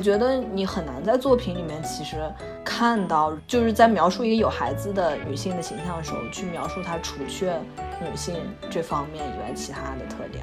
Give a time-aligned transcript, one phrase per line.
[0.00, 2.16] 我觉得你很难在作品里面其实
[2.64, 7.52] 看到，就是在描述一个有孩子的女性的形象的时候，去描述她除却
[8.00, 8.34] 女性
[8.70, 10.42] 这方面以外其他的特点。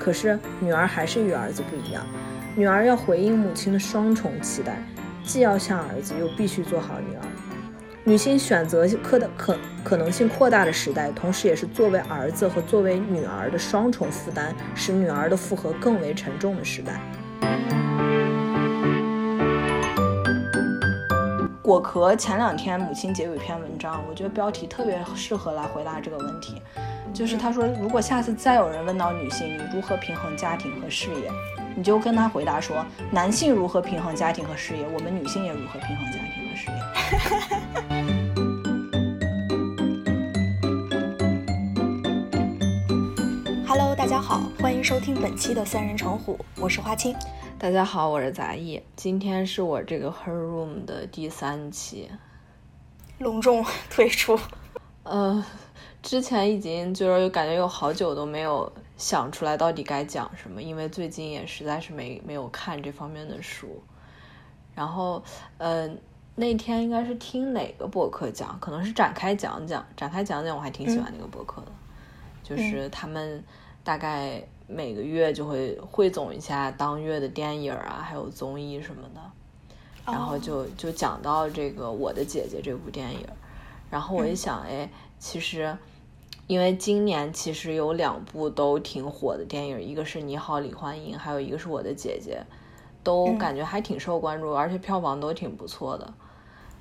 [0.00, 2.04] 可是女儿还是与儿子不一样，
[2.56, 4.82] 女儿要回应母亲的双重期待，
[5.22, 7.22] 既要像儿子，又必须做好女儿。
[8.06, 17.00] 女性选择可的可可能性扩大的时代，同时也是作为儿子和作为女儿的双重负担，使女儿的负荷更为沉重的时代。
[21.62, 26.60] 果壳前两天母亲节有一篇文章，我觉得标题特别适合来回答这个问题，
[27.14, 31.30] 就是他说，如果下次再有人问到女性你如何平衡家庭和事业，
[31.74, 37.58] 你就跟他回答说，男性如何平衡家庭和事业，我们女性也如何平衡家庭和事业。
[44.26, 47.14] 好，欢迎收听本期的三人成虎，我是花青。
[47.58, 52.10] 大家好，我是杂艺，今天是我这个 Her Room 的第三期，
[53.18, 54.40] 隆重推出。
[55.02, 55.44] 呃，
[56.02, 63.82] 之前已经就是感觉有好久都没有想出来到底该讲什么，因为最近也实在是没没有看这方面的书。
[64.74, 65.22] 然后，
[65.58, 65.86] 呃，
[66.34, 71.72] 那天应该是听哪个博客讲，可能是展开讲讲，展开讲讲，我还挺喜欢那个博客的。
[72.42, 73.42] 就是他们
[73.84, 79.20] 大概每个月就会汇总一下当月的电影啊，还有综艺什么的，
[80.06, 83.20] 然后就就讲到这个《我的姐姐》这部电影，
[83.90, 85.76] 然后我一想，哎，其实
[86.46, 92.42] 因为今年其实有两部都挺火的电影，一个是《你好，李焕英》，还有一个是我的姐姐，
[93.02, 96.14] 都感觉还挺受关注，而且票房都挺不错的，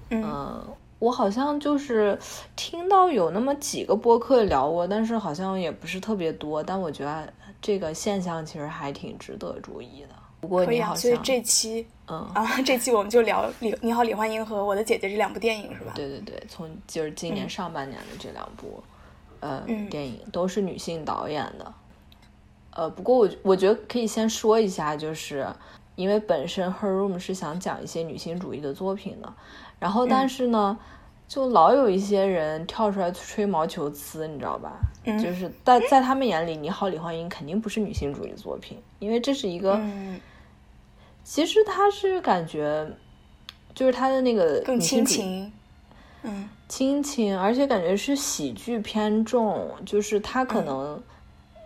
[0.10, 0.66] 嗯。
[1.04, 2.18] 我好像就是
[2.56, 6.64] 听到有那么几个播客聊过，但是好像也不是特别多。
[6.64, 7.28] 但我觉得
[7.62, 10.16] 这个现象其实还挺值得注意的。
[10.40, 15.92] 不过你好像，所以这期，嗯啊，这期我们就聊李你好李焕英和我的姐姐这两部电影是吧？
[15.94, 18.82] 对对对，从就是今年上半年的这两部，
[19.42, 21.74] 呃，电影都是女性导演的。
[22.72, 25.46] 呃，不过我我觉得可以先说一下，就是
[25.96, 29.34] 因为本身 Her Room 是想讲一些女性主义的作品的。
[29.84, 30.78] 然后，但是呢，
[31.28, 34.72] 就老有一些人跳出来吹毛求疵，你知道吧？
[35.22, 39.78] 就是在在他们眼里，《你好，李焕英》肯定不是女性主义作品，因为这是一个，
[41.26, 42.90] 其实他是感觉，
[43.76, 45.52] 就是他的那个更亲情，
[46.22, 51.04] 嗯，亲情，而且感觉是喜剧偏重，就是他可能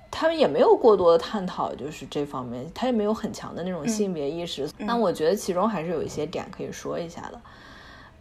[0.09, 4.67] 他们也没有过多的探讨，就是这方面，他也没有很强的那种性别意识。
[4.79, 7.39] 那我觉得其中还是有一些点可以说一下的。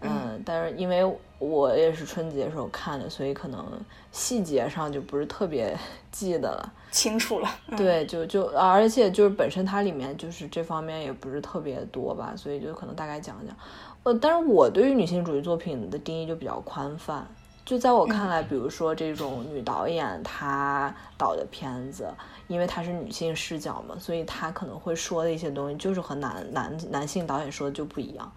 [0.01, 1.03] 嗯，但是因为
[1.39, 3.65] 我也是春节时候看的，所以可能
[4.13, 5.77] 细节上就不是特别
[6.13, 7.49] 记得了，清楚了。
[7.77, 13.57] 对，就就而且就是本身它里面就是这方面也不是特别多吧，所以就可能大概讲讲。
[14.03, 17.27] 呃，但是我对于女性主义作品的定义就比较宽泛，
[17.65, 22.07] 就在我看来，比如说这种女导演她导的片子，
[22.47, 28.31] 因为她是女性视角嘛，所以她可能会说的一些东西就是和男男男性导演说的就不一样。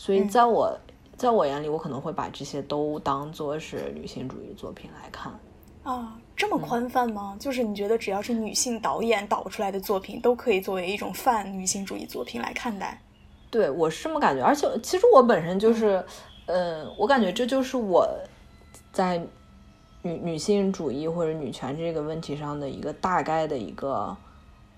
[0.00, 0.74] 所以，在我，
[1.14, 5.30] 在我眼里，我可能会把这些都当做是女性主义作品来看。
[5.82, 7.36] 啊，这么宽泛吗？
[7.38, 12.98] 就是你觉得只要是女性导演导出来的作品，都可以作为一种泛女性主义作品来看待？
[13.50, 14.42] 对，我是这么感觉。
[14.42, 16.02] 而且，其实我本身就是，
[16.46, 18.08] 呃，我感觉这就是我
[18.90, 19.18] 在
[20.00, 24.16] 女女性主义或者女权这个问题上的一个大概的一个，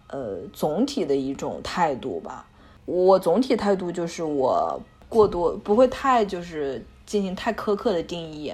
[0.08, 2.44] 呃，总体的一种态度吧。
[2.86, 4.80] 我总体态度就是我。
[5.12, 8.52] 过多不会太就是进行太苛刻的定义，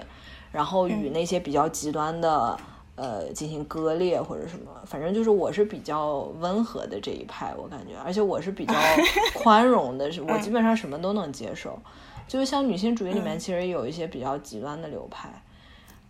[0.50, 2.58] 然后与那些比较极端的
[2.96, 8.74] 呃进行割裂或者什么，反正就是我是比较温和的这一派，我感觉，而且我是比较
[9.34, 11.78] 宽容的，是我基本上什么都能接受。
[12.26, 15.30] 就是像女性主义里面，其实有一些比较极端的流派，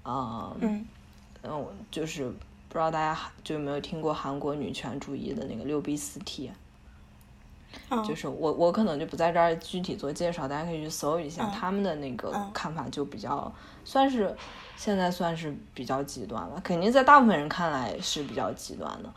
[0.03, 0.85] 啊，嗯，
[1.43, 6.51] 嗯，就是不知道大家就有没有听过韩国女权主义的那个六 B 四 T。
[8.07, 13.53] 就是我，我可能就不在这儿具体做介绍，大家可以去搜一下他们的那个看法，就比较
[13.85, 14.35] 算是
[14.77, 16.61] 现在算是比较极端了。
[16.63, 19.13] 肯定在大部分人看来是比较极端的，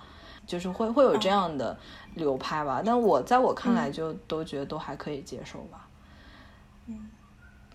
[0.45, 1.77] 就是会会有这样的
[2.15, 2.81] 流派吧。
[2.85, 5.81] 但我在我看来，就都觉得都还可以接受吧。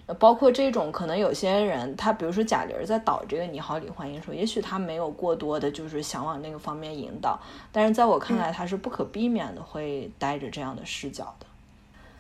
[0.09, 0.17] 嗯。
[0.21, 7.37] 包括这种，可能有些人，他比如说贾玲在导这个《你好，李焕英》时候，也许他没有过多的，就是想往那个方面引导，
[7.73, 11.47] 但是在我看来，他是不可避免的会带着这样的视角的。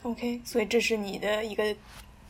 [0.03, 1.63] OK，所以这是你的一个，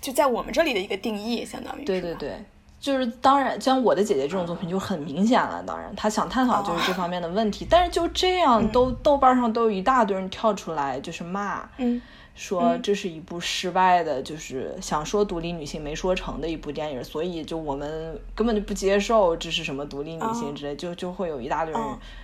[0.00, 2.37] 就在我们这里的一个定义，相当于对对对，
[2.79, 5.62] 就是当然，像我的姐姐这种作品就很明显了。
[5.67, 12.00] 当然，她想探讨就是这方面的问题，但是就这样，都豆瓣上都有一大堆人跳出来就是骂，嗯，
[12.36, 21.82] 说这是一部失败的，就是想说独立女性没说成的一部电影，所以就我们根本就不接受这是什么独立女性之类，就就会有一大堆人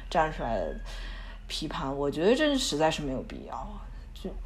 [0.08, 0.62] 站出来
[1.48, 1.96] 批判。
[1.96, 3.66] 我觉得这实在是没有必要，
[4.14, 4.30] 就。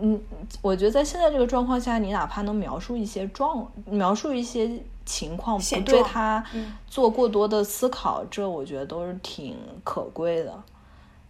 [0.00, 0.20] 嗯，
[0.60, 4.68] 我觉得在现在这个状况下，你哪怕能描述一些状，描述一些
[5.06, 6.44] 情况，不对他
[6.88, 10.60] 做过多的思考，这我觉得都是挺可贵的。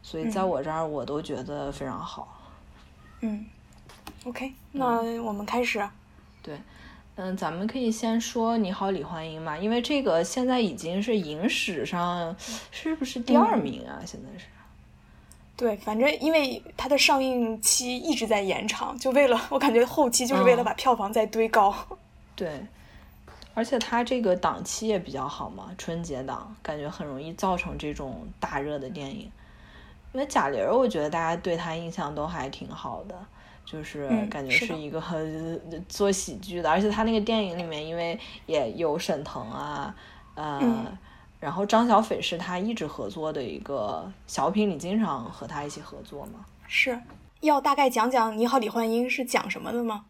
[0.03, 2.34] 所以在我这儿，我都觉得非常好。
[3.21, 3.47] 嗯
[4.25, 5.87] ，OK，那我们开始。
[6.43, 6.59] 对，
[7.17, 12.37] 嗯，咱们可以先说《你好，李焕英》嘛，因为这个现在已经是影史上
[12.71, 14.01] 是不是第二名啊？
[14.05, 14.47] 现在是。
[15.57, 21.73] 对，反正因为它的上映期一直在延长，就为了我感觉后期就是为了把票房再堆高。
[22.35, 22.67] 对，
[23.55, 29.31] 而且它这个档期也比较好嘛，春节档感觉很容易造成这种大热的电影。
[30.15, 33.15] 因为贾玲，我觉得大家对她印象都还挺好的，
[33.67, 39.95] 就是感觉是一个很做喜剧的，而且她那个电影里面，因为也有沈腾啊，
[40.35, 40.87] 呃。
[41.41, 46.43] 然后张小斐是他一直合作的一个小品里经常和他一起合作嘛？
[46.67, 46.99] 是
[47.41, 50.07] 要大概讲讲《你好，李焕英》是讲什么的吗？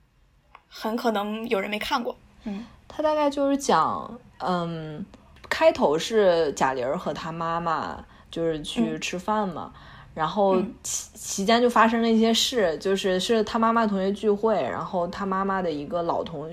[0.68, 2.16] 很可能有人没看过。
[2.44, 5.04] 嗯，他大概就是讲，嗯，
[5.48, 9.72] 开头是贾玲和她妈妈就是去吃饭嘛，
[10.14, 16.48] 然后期期间就发生了一些事，就是是他妈妈同学聚会，然后他妈妈的一个老同，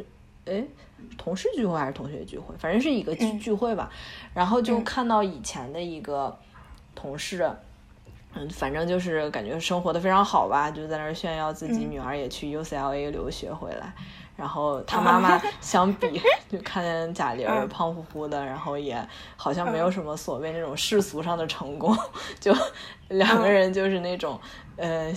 [0.46, 0.64] 哎。
[1.18, 3.90] 同事聚会还是同学聚会，反正是一个聚聚会吧。
[4.36, 6.38] 然后就看到以前的一个
[6.94, 7.52] 同事，
[8.34, 13.94] 嗯，反正就是感觉生活的非常好吧，就在那儿炫耀自己女儿也去 UCLA 留学回来。
[14.38, 16.20] 然后他妈妈 相比
[16.50, 18.98] 就看见贾玲胖乎乎的，然后也
[19.36, 21.96] 好像没有什么所谓那种世俗上的成功，
[22.40, 22.52] 就
[23.10, 24.40] 两个人就是那种，
[24.78, 25.14] 呃，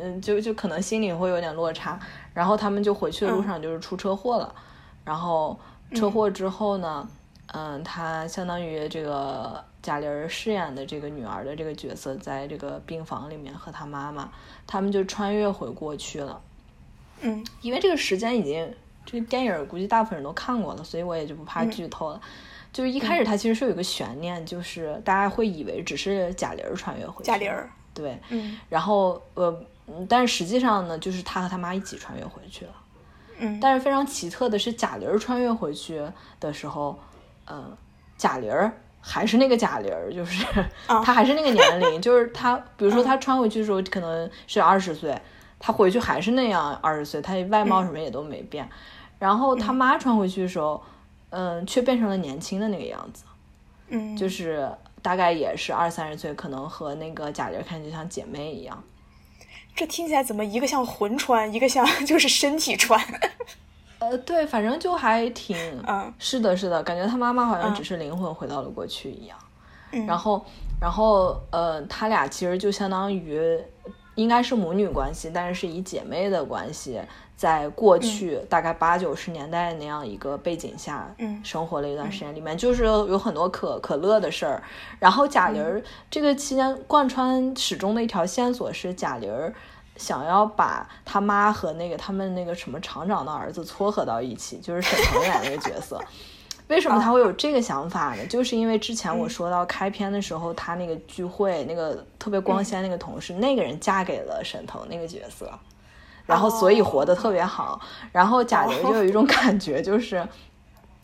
[0.00, 2.00] 嗯，就就可能心里会有点落差。
[2.32, 4.52] 然后他们就回去的路上就是出车祸了。
[5.04, 5.56] 然后
[5.94, 7.06] 车祸之后呢，
[7.52, 14.32] 嗯，他相当于这个贾玲饰演的这个女儿的这个角色，在这个病房里面和她妈妈，
[14.66, 16.40] 他们就穿越回过去了。
[17.20, 22.20] 嗯，因为这个时间已经，这个电影估计大部分人都看过了，所以我也就不怕剧透了。
[22.72, 27.30] 就是一开始它其实是有一个悬念，就是大家会以为只是贾玲穿越回去。
[27.30, 27.52] 贾玲
[27.92, 29.64] 对，嗯，然后呃，
[30.08, 32.72] 但是实际上呢，就是他和他妈一起穿越回去了。
[33.38, 36.02] 嗯，但是非常奇特的是，贾玲穿越回去
[36.40, 36.98] 的时候，
[37.44, 37.76] 呃，
[38.16, 38.50] 贾玲
[39.06, 40.46] 还是那个贾玲，就是
[40.88, 45.14] 她还是那个年龄，就是她，比如说她穿回去的时候可能是二十岁，
[45.58, 48.66] 她回去还是那样二十岁，她外貌什么也都没变。
[49.18, 50.82] 然后她妈穿回去的时候，
[51.28, 53.24] 嗯，却变成了年轻的那个样子，
[53.88, 54.66] 嗯，就是
[55.02, 58.82] 大概也是二三十岁，可能和那个贾玲看起来像姐妹一样。
[59.76, 62.98] 这听起来怎么一个像魂穿，一个像 就是身体穿？
[64.10, 65.56] 呃，对，反正就还挺……
[65.86, 69.38] 嗯，是的，是的，感觉他妈妈好像只是灵魂回到了过去一样。
[69.92, 70.44] 嗯，然后，
[70.80, 73.58] 然后，呃，他俩其实就相当于
[74.14, 77.00] 应该是母女关系，但是是以姐妹的关系。
[77.36, 84.62] 在过去大概八九十年代那样一个背景下，嗯，生活了一段时间，里面就是有很多可可乐的事儿。
[85.00, 89.52] 然后贾玲儿这个期间贯穿始终的一条线索是贾玲儿
[89.96, 96.00] 想要把他妈和那个他们那个什么厂长的儿子撮合到一起，就是沈腾演那个角色。
[96.68, 98.26] 为什么他会有这个想法呢？
[98.26, 105.52] 就是因为之前我说到开篇的时候，他那个聚会那个特别光鲜那个同事，那个人嫁给了沈腾那个角色。
[106.24, 107.78] 然后，所以活得特别好。
[108.10, 110.26] 然后贾玲就有一种感觉，就是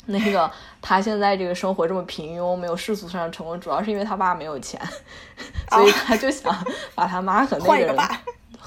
[0.07, 4.81] 那个他现在这个生活这么平庸，没有世俗上的成功，主要是因为他爸没有钱，
[5.71, 6.51] 所以他就想
[6.95, 7.95] 把他妈和那个人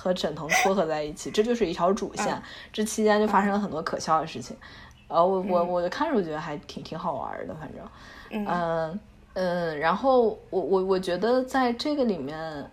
[0.03, 2.43] 和沈腾撮合在一起，这就是一条主线。
[2.73, 4.57] 这期间就发生了很多可笑的事情。
[5.07, 8.99] 呃，我我我就看着我觉得还挺挺好玩的，反正，嗯
[9.33, 9.79] 嗯。
[9.79, 12.69] 然后我我我觉得在这个里面。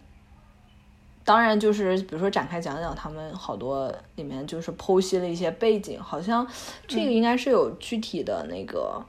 [1.23, 6.45] 当然，就是比如说展开讲讲他们好多里面就是剖析了一些背景，好像
[6.89, 9.01] 这个应该是有具体的那个，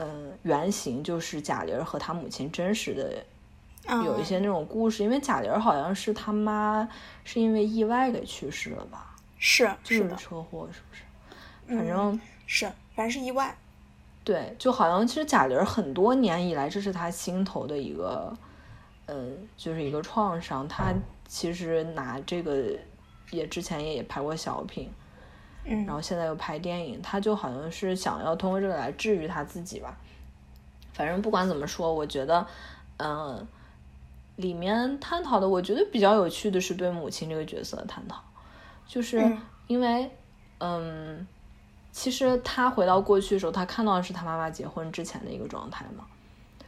[0.00, 3.24] 嗯，原型就是贾玲和她母亲真实的
[4.04, 6.88] 有一些那种故事，因为贾玲好像是他妈
[7.24, 9.14] 是因为意外给去世了吧？
[9.38, 11.02] 是，就是车祸，是不是？
[11.76, 13.56] 反正是，反正是意外。
[14.24, 18.36] 对，就好像其实贾玲很多年以来，这是她心头的一个，
[19.06, 20.92] 嗯，就是一个创伤，她。
[21.28, 22.70] 其实拿这个
[23.32, 24.88] 也之前也拍过小品，
[25.64, 29.98] 嗯，然后现在又拍电影，她就好像是想要通过这个来治愈她自己吧。
[30.92, 32.46] 反正不管怎么说，我觉得，
[32.98, 33.44] 嗯，
[34.36, 38.22] 里面探讨的，我觉得比较有趣的是对母亲这个角色的探讨，
[38.86, 40.10] 就是因为，
[40.58, 41.26] 嗯，
[41.90, 46.04] 其实他回到过去的时候，他看到的是他妈妈结婚之前的一个状态嘛，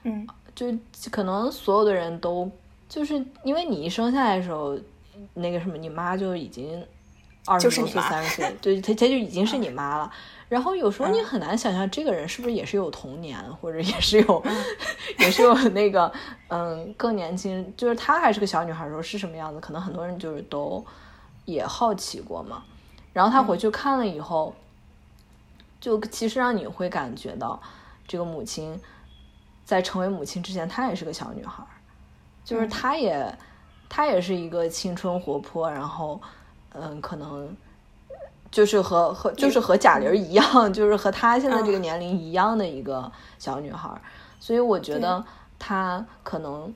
[0.04, 0.66] 嗯，就
[1.10, 2.50] 可能所有的人都
[2.88, 4.78] 就是因为你一生下来的时候，
[5.34, 6.82] 那个什么，你妈就已经
[7.44, 10.10] 二十多岁、三十岁，对，她她就已经是你妈了。
[10.48, 14.42] 然后有时候你很难想象这个人是不是也是有童年，或者也是有，
[15.18, 16.10] 也是有那个，
[16.48, 19.60] 嗯，更年轻，就是她还是个小女孩的时候是什么样子？
[19.60, 20.82] 可能很多人就是都
[21.44, 22.62] 也好奇过嘛。
[23.12, 24.54] 然后她回去看了以后，
[25.78, 27.60] 就其实让你会感觉到，
[28.06, 28.80] 这个母亲
[29.66, 31.62] 在成为母亲之前，她也是个小女孩，
[32.42, 33.36] 就是她也，
[33.86, 36.18] 她也是一个青春活泼，然后，
[36.80, 37.56] 嗯，可能。
[38.50, 43.90] 就是和和就是和贾玲一样， 就是和她现在这个年龄一样的一个小女孩，
[44.40, 45.22] 所以我觉得
[45.58, 46.74] 她可能，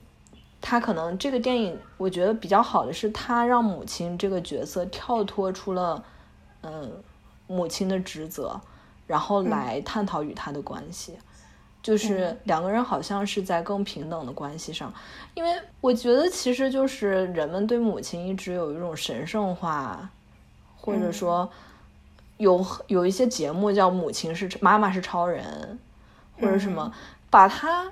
[0.61, 6.05] 她可能这个电影我觉得比较好的是，她让母亲这个角色跳脱出了
[6.61, 6.93] 嗯
[7.47, 8.61] 母亲的职责，
[9.07, 11.17] 然后来探讨与她的关系，
[11.83, 14.93] 就是两个人好像是在更平等的关系上，
[15.35, 20.11] 因为我觉得其实就是人们对母亲一直有一种神圣化。
[20.85, 21.49] 或者说，
[22.39, 25.79] 有有一些节目叫“母亲是妈妈是超人”，
[26.41, 26.93] 或者什么，
[27.31, 27.89] 把它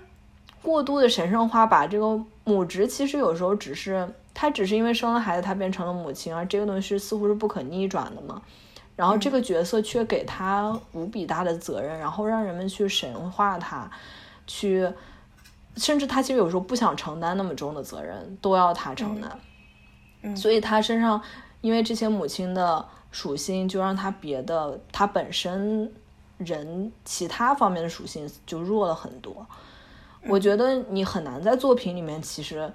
[0.60, 8.42] 过度的神圣化，把这个母职其实有时候只是她只是因为生了孩子，她变成了母亲，而这个东西似乎是不可逆转的嘛。
[9.00, 13.90] 然后这个角色却给他无比大的责任，然后让人们去神化他，
[14.46, 14.86] 去
[15.76, 20.36] 甚至他其实有时候不想承担那么重的责任，都要他承担。
[20.36, 21.20] 所以他身上。
[21.62, 25.92] 因为这些母亲的属性，就让他别的他本身
[26.38, 29.46] 人其他方面的属性就弱了很多。
[30.26, 32.72] 我觉得你很难在作品里面其实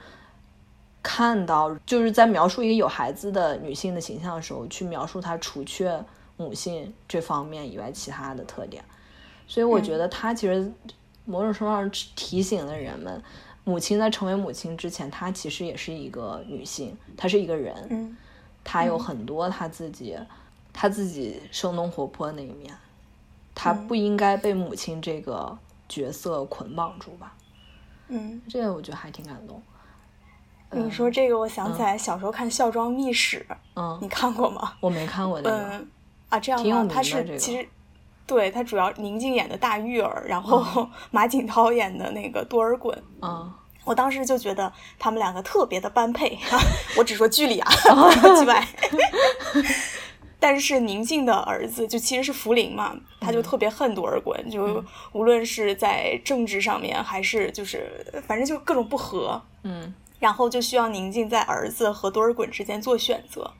[1.07, 6.03] 看到，就是在描述一个有孩子的女性的形象的时候，去描述她除却
[6.35, 8.83] 母性这方面以外其他的特点。
[9.47, 10.73] 所以我觉得她其实
[11.23, 13.21] 某种程度上提醒了人们，
[13.63, 18.17] 母亲在成为母亲之前，她其实也是一个女性，她是一个人。
[18.63, 20.17] 她有很多她自己，
[20.73, 22.75] 她自己生动活泼的那一面，
[23.53, 25.55] 她不应该被母亲这个
[25.87, 27.35] 角色捆绑住吧？
[28.07, 29.61] 嗯，这个我觉得还挺感动。
[30.71, 33.45] 你说这个，我想起来小时候看《孝庄秘史》，
[33.75, 34.73] 嗯，你看过吗？
[34.81, 35.85] 我没看过那个。
[36.29, 36.87] 啊，这样吗？
[36.93, 37.67] 他是其实，
[38.25, 42.93] 对他主要宁静演的大玉儿，然后 马景涛演的那个多尔衮。
[43.21, 43.53] 嗯。
[43.85, 46.35] 我当时就觉得他们两个特别的般配，
[46.97, 47.71] 我只说剧里啊，
[48.39, 48.67] 剧外。
[50.39, 59.39] 但是宁静的儿子就其实是福临嘛，他就特别恨多尔衮，就无论是在政治上面，还是就是反正就各种不和。
[59.61, 63.51] 嗯，然后就需要宁静在儿子和多尔衮之间做选择。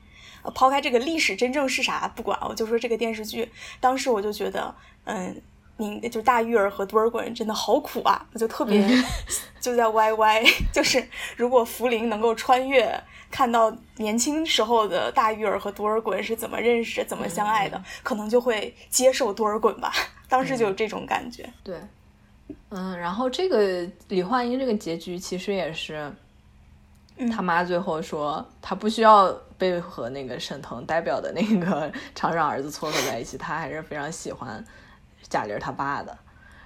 [0.54, 5.42] 抛开这个历史真正是啥不管，我就说这个电视剧，当时我就觉得，嗯。
[5.78, 8.26] 宁就大玉儿和多尔衮真的好苦啊！
[8.32, 8.82] 我就特别
[9.60, 12.98] 就在歪歪， 就是如果福临能够穿越，
[13.30, 19.92] 看到年轻时候的大玉儿和多尔衮是怎么认识、怎么相爱的，可能就会接受多尔衮吧。
[20.30, 21.46] 当时就有这种感觉。
[21.62, 21.78] 对，
[22.70, 26.10] 嗯，然后这个李焕英这个结局其实也是
[27.30, 34.64] 他妈最后说他不需要被和那个沈腾代表的那个 厂长儿子撮合在一起，他还是非常喜欢。
[35.28, 36.16] 贾玲他爸的，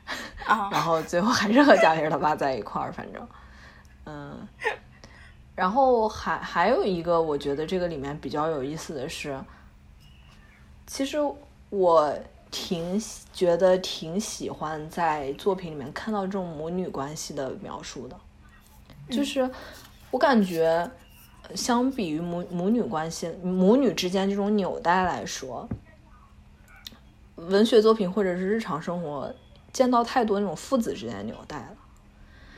[0.45, 3.29] 然后最后还是和贾玲他爸在一块儿，反正，
[4.05, 4.47] 嗯，
[5.55, 9.43] 然后还还有一个，我觉得这个里面比较有意思的是，
[10.87, 11.17] 其实
[11.71, 12.15] 我
[12.51, 13.01] 挺
[13.33, 18.17] 觉得挺喜欢在作品里面看到这种母女关系的描述的，
[19.09, 19.51] 就是
[20.11, 20.91] 我感觉
[21.55, 25.69] 相比于母母女关系，母女之间这种纽带来说。
[27.37, 29.35] 文学作品或者是日常生活
[29.73, 31.77] 见到太多那种父子之间的纽带了，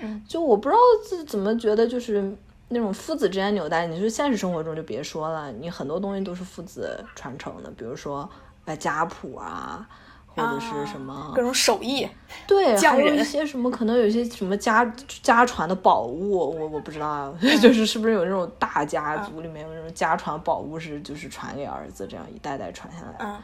[0.01, 0.79] 嗯，就我不知道
[1.09, 2.37] 怎怎么觉得就是
[2.69, 8.29] 那种父子之间纽带，你说现实生活中就别说了，你很多东西都是父子传承的，比如说
[8.65, 9.89] 呃家谱啊，
[10.35, 12.09] 或者是什么各种手艺，
[12.47, 14.85] 对，还有一些什么可能有一些什么家
[15.23, 23.41] 家传的宝物，我我不知道， 就是是不是有那种大家族里面有那种家传宝物是就是传给儿子，这样一代代传下来，嗯。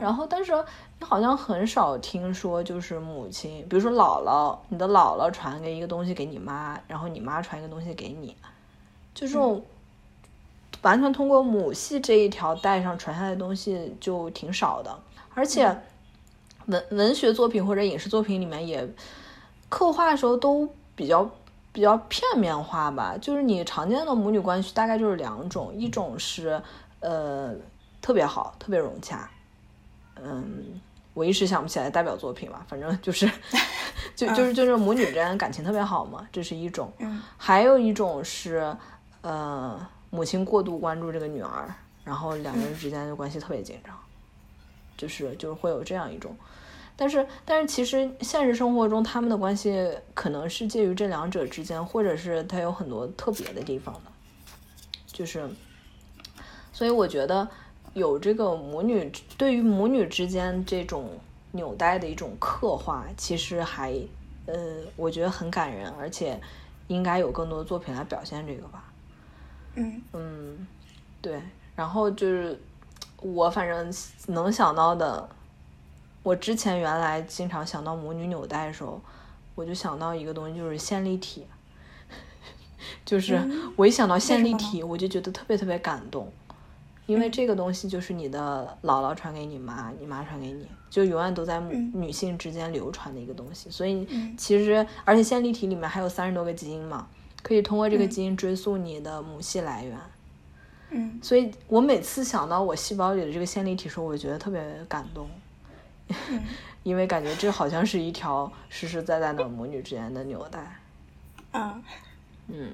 [0.00, 0.50] 然后，但是
[0.98, 8.34] 你好像很少听说，就是母亲，比如说姥姥，你的姥姥传给一个东西给你妈，然后你妈传一个东西给你，
[9.14, 9.62] 就这种
[10.80, 14.98] 完全通过母系这一条带上传下来的东西就挺少的，
[15.34, 15.76] 而且
[16.66, 18.88] 文文学作品或者影视作品里面也
[19.68, 21.28] 刻画的时候都比较
[21.72, 26.60] 比较片面化吧，就是你常见的母女关系大概就是两种，一种是
[27.00, 27.54] 呃
[28.00, 29.30] 特别好，特别融洽，
[30.16, 30.80] 嗯。
[31.14, 33.30] 我一时想不起来代表作品了，反正就是，
[34.16, 36.92] 就就是就是母女之间感情特别好嘛，这是一种。
[37.36, 38.76] 还有一种是，
[39.20, 39.80] 呃，
[40.10, 43.96] 母亲过度关注这个女儿，然后两个人之间的关系特别紧张，
[44.96, 46.36] 就是就是会有这样一种。
[46.96, 54.10] 但是但是其实现实生活中他们的关系可能是介于这两者之间，或者是它有很多特别的地方的，
[55.06, 55.48] 就是，
[56.72, 57.48] 所以我觉得。
[57.94, 59.08] 有这个母女
[59.38, 61.08] 对于母女之间这种
[61.52, 63.94] 纽带的一种刻画，其实还
[64.46, 64.54] 呃，
[64.96, 66.36] 我觉得很感人，而且
[66.88, 68.92] 应该有更多的作品来表现这个吧。
[69.76, 70.66] 嗯嗯，
[71.22, 71.40] 对。
[71.76, 72.60] 然后就是
[73.20, 73.94] 我反正
[74.26, 75.28] 能想到的，
[76.24, 79.00] 我之前原来经常想到母女纽带的时候，
[79.54, 81.46] 我就想到一个东西，就是线粒体。
[83.04, 83.40] 就是
[83.76, 86.26] 我一想到线粒体，我就觉得特别特别感动。
[87.06, 93.70] 因为这个东西就是你的姥姥传给你妈，你妈传给你，就永远都在女性之间流传的一个东西。
[93.70, 97.06] 所以其实，而且线粒体里面还有三十多个基因嘛，
[97.42, 99.98] 可以通过这个基因追溯你的母系来源。
[100.88, 105.28] 嗯，所以我每次想到我细胞里的这个线粒体时候，我觉得特别感动，
[106.82, 110.76] 因为感觉这好像是一条实实在在的母女之间的纽带。
[111.52, 111.82] 嗯
[112.48, 112.72] 嗯。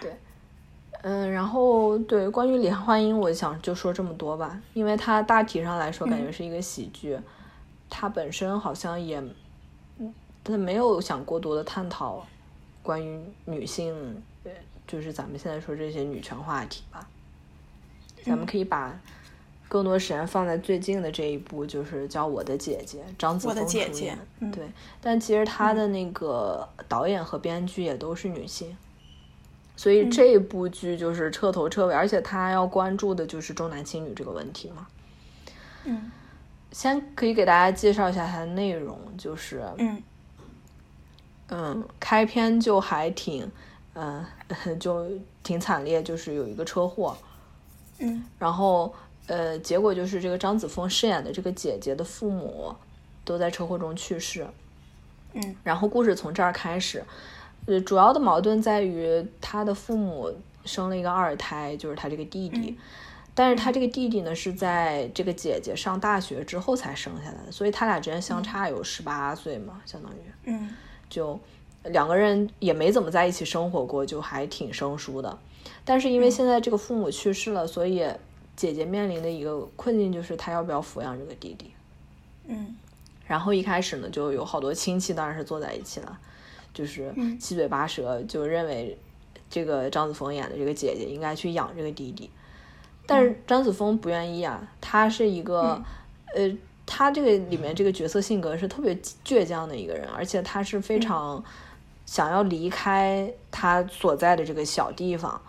[0.00, 0.16] 对
[1.02, 7.18] 嗯，然后对关于李焕英，我想就说这么多吧，因为它大体上来说感觉是一个喜剧，
[7.88, 9.22] 它本身好像也，
[10.44, 12.26] 它没有想过多的探讨
[12.82, 14.22] 关于女性，
[14.86, 17.06] 就是咱们现在说这些女权话题吧。
[18.24, 18.94] 咱们可以把
[19.70, 24.18] 更多时间放在最近的这一部，就是叫《我的姐姐》，张子枫主演。
[24.50, 24.68] 对，
[25.00, 28.76] 但其实他的那个导演和编剧也都是女性。
[29.76, 34.88] 所以这部剧就是彻头彻尾，而且他要关注的就是重男轻女这个问题嘛。
[35.84, 36.10] 嗯，
[36.72, 40.02] 先可以给大家介绍一下它的内容，就是嗯
[41.48, 43.48] 嗯，开篇就还挺
[43.94, 44.26] 嗯，
[44.80, 45.06] 就
[45.44, 47.16] 挺惨烈，就是有一个车祸。
[48.00, 48.94] 嗯，然后
[49.30, 52.74] 呃，结果就是这个张子枫饰演的这个姐姐的父母
[53.24, 54.44] 都在车祸中去世。
[55.34, 57.04] 嗯，然后故事从这儿开始。
[57.66, 60.32] 呃，主要的矛盾在于他的父母
[60.64, 62.76] 生了一个二胎，就是他这个弟弟，
[63.32, 70.16] 但是他这个弟弟呢是在这个姐姐上大学之后才生下来的，所以他俩之间相差有十八岁嘛，相当于，
[70.46, 70.74] 嗯，
[71.08, 71.38] 就
[71.84, 75.38] 两个人也没怎么在一起生活过，就还挺生疏的。
[75.84, 78.04] 但是因为现在这个父母去世了，所以
[78.60, 81.72] 姐姐面临的一个困境就是她要不要抚养这个弟弟。
[82.46, 82.76] 嗯，
[83.26, 86.18] 然后一开始呢，就有好多亲戚当然是坐在一起了。
[86.74, 88.98] 就是七嘴八舌，就认为
[89.48, 92.28] 这个张子枫演的这个姐姐应该去养这个弟弟，
[93.06, 94.70] 但是张子枫不愿意啊。
[94.78, 95.82] 他是一个，
[96.34, 98.94] 呃，他这个里面这个角色性格是特别
[99.24, 101.42] 倔强的一个人，而且他是非常
[102.04, 105.40] 想要离开他所在的这个小地方。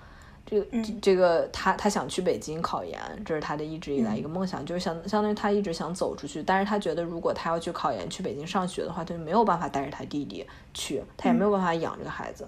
[0.52, 0.66] 这个
[1.02, 12.46] 这个他他想去北京考研，这是他的一直以来一个梦想，就是相相当于他一直想走出去，但是他觉得如果他要去考研去北京上学的话，他就没有办法带着他弟弟去，他也没有办法养这个孩子，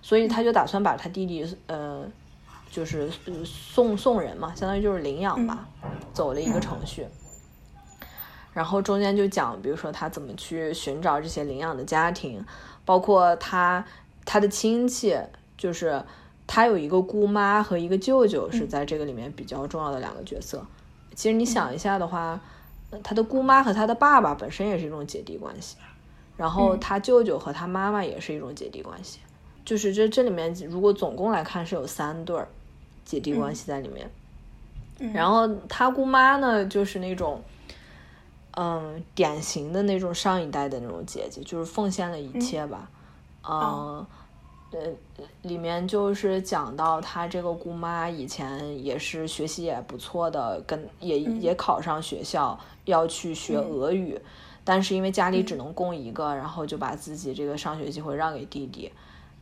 [0.00, 2.04] 所以他就打算把他弟弟呃
[2.70, 3.10] 就是
[3.44, 5.66] 送送人嘛，相当于就是领养吧，
[6.14, 7.08] 走了一个程序，
[8.52, 12.44] 然后中间就讲，比如说他怎么去寻找这些领养的家庭，
[12.84, 13.84] 包括他
[14.24, 15.18] 他的亲戚
[15.58, 16.00] 就是。
[16.54, 20.62] 他有一个姑妈和一个舅舅是在这个里面比较重要的两个角色。
[21.14, 22.38] 其实你想一下的话，
[23.02, 25.78] 他的姑妈和他的爸爸本身也是一种姐弟关系，
[26.36, 29.18] 然后他舅舅和他妈妈也是一种姐弟关系。
[29.64, 32.46] 就是这这里面如果总共来看是有三对儿
[33.02, 34.10] 姐弟关系在里面。
[35.14, 37.42] 然后他姑妈呢，就是那种，
[38.50, 42.90] 嗯，典型的那种上一代的那种姐姐，就是奉献了一切吧，
[43.48, 44.06] 嗯。
[44.72, 44.78] 呃，
[45.42, 54.18] 里面就是讲到他这个姑妈以前也是学习也不错的，跟也也考上学校，要去学俄语，
[54.64, 58.90] 但是因为家里只能供一个，然后就把自己这个上学机会让给弟弟，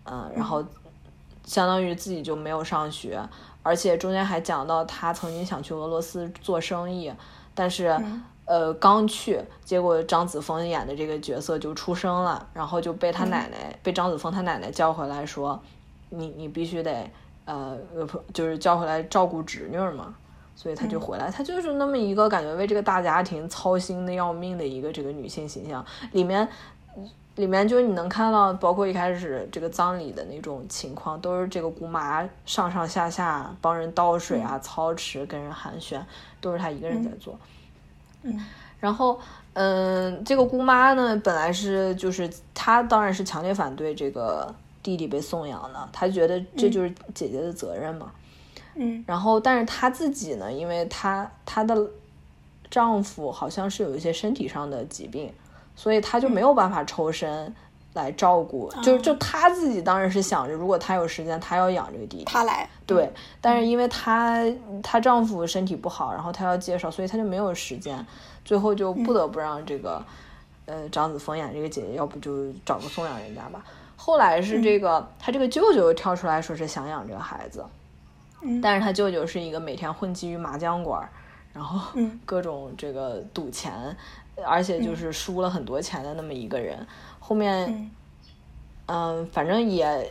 [0.04, 0.64] 嗯，然后
[1.44, 3.20] 相当于自己就没有上学，
[3.62, 7.12] 而且中间还讲到他曾经想去俄罗斯做生意，
[7.54, 7.96] 但是。
[8.50, 15.62] 呃，刚去，结果张子枫演的这个角色就出生了，然后就被他奶奶，被张子枫他奶奶叫回来说，
[16.08, 17.08] 你你必须得
[17.44, 17.78] 呃
[18.34, 20.12] 就是叫回来照顾侄女儿嘛，
[20.56, 26.48] 所以他就回来，他就是那么一个感觉为这个大家庭操心的要命的一个这个女性形象，里面。
[27.36, 36.00] 里面就是你能看到，包括一开始这个葬礼的那种情况，都是这个姑妈上上下下帮人倒水啊、操持、跟人寒暄，
[36.40, 37.38] 都是她一个人在做。
[38.22, 38.38] 嗯，
[38.78, 39.18] 然后，
[39.52, 48.10] 嗯，这个姑妈呢，本来是就是她当然是强烈反对这个弟弟被送养的，她觉得这就是姐姐的责任嘛。
[48.74, 51.88] 嗯，然后，但是她自己呢，因为她她的
[52.70, 55.32] 丈夫好像是有一些身体上的疾病。
[55.76, 57.54] 所以她就没有办法抽身
[57.92, 62.68] 来照顾，就就他自己当然是想着，如果他有时间，他要养这个弟弟，他来。
[62.86, 64.44] 对，但是因为她
[64.82, 68.04] 她丈夫身体不好，然后她要介绍，所以她就没有时间，
[68.44, 70.04] 最后就不得不让这个
[70.66, 73.64] 呃张子枫演这个姐姐，要不就找个送养人家吧。
[73.96, 77.64] 后来是这个他这个舅舅跳出来说是想养这个孩子，
[78.62, 81.08] 但是他舅舅是一个每天混迹于麻将馆，
[81.52, 83.96] 然后各种这个赌钱。
[84.46, 86.78] 而且就是输了很多钱的那么一个人，
[87.30, 87.88] 后面，
[88.86, 90.10] 嗯，反正也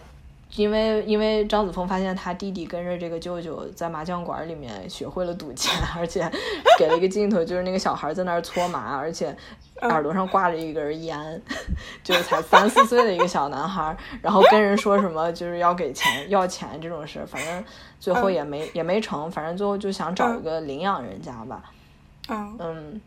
[0.55, 6.31] 因为因为张子枫发现他弟弟跟着这个舅舅在麻将馆里面学会了赌钱，而且
[6.77, 9.35] 给了一个镜头，就是那个小孩在那儿搓麻，而且
[9.81, 11.41] 耳朵上挂着一根烟，
[12.05, 17.61] 就是才三四岁的一个小男孩，然后跟人说什么就是要给钱要钱这种事，反正
[17.99, 21.63] 最后也没也没成，反正最后就想找一个领养人家吧，
[22.29, 22.55] 嗯。
[22.59, 23.01] 嗯。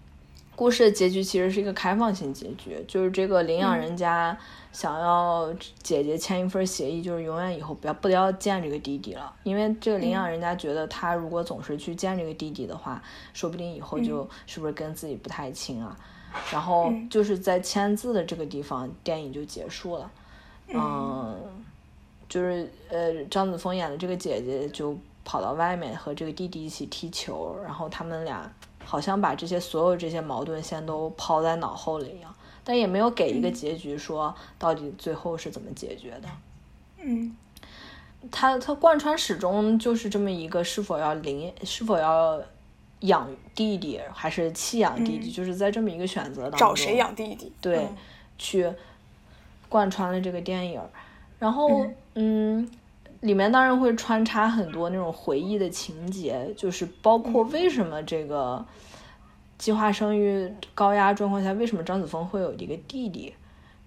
[0.55, 4.37] 故事的结局其实是一个开放性结局，就是这个领养人家
[4.71, 15.97] 想要姐姐签一份协议，就是永远以后不要不要见这个弟弟了，因为这个领养人家觉得他如果总是去见这个弟弟的话，说不定以后就是不是跟自己不太亲啊。
[16.51, 20.11] 然后就是在签字的这个地方，电影就结束了。
[20.69, 21.35] 嗯，
[22.29, 28.53] 就是呃，张子枫演的这个姐姐就跑到外面和这个弟弟一起踢球，然后他们俩。
[28.85, 36.29] 好像把这些所有这些矛盾先都抛在脑后了一样，但也没有给一个结局，说到底最后是怎么解决的。
[36.99, 37.37] 嗯，
[38.31, 42.40] 他他贯穿始终就是这么一个是否要领是否要
[43.01, 47.88] 养弟弟还是弃养弟弟，就是在这么一个选择当中找谁养弟弟，对，
[48.38, 48.73] 去
[49.68, 50.81] 贯穿了这个电影，
[51.38, 52.71] 然后嗯。
[53.23, 58.65] 里面当然会穿插很多那种回忆的情节，就是包括为什么这个
[59.59, 63.33] 计划生育高压状况下，为什么张子枫会有一个弟弟，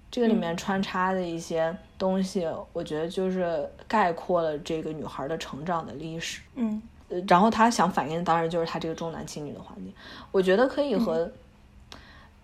[0.10, 6.39] 这个里面穿插的一些东西，我觉得就是概括了这个女孩的成长的历史。
[6.56, 6.82] 嗯，
[7.28, 9.93] 然后他想反映的当然就是他这个重男轻女的环境，
[10.32, 11.30] 我觉得可以和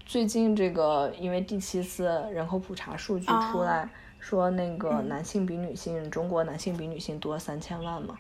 [0.06, 3.90] 最近这个因为第七次人口普查数据出来。
[4.22, 8.18] 说那个男性比女性，中国男性比女性多三千万嘛？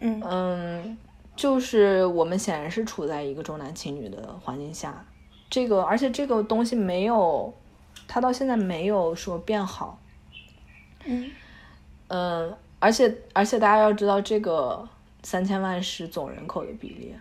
[0.00, 0.98] 嗯嗯，
[1.36, 5.06] 就是我们显然是处在一个重男轻女的环境下，
[5.48, 7.54] 这个而且这个东西没有，
[8.08, 9.98] 它到现在没有说变好。
[11.04, 11.30] 嗯
[12.08, 14.86] 嗯，而且而且大家要知道，这个
[15.22, 17.14] 三千万是总人口的比例，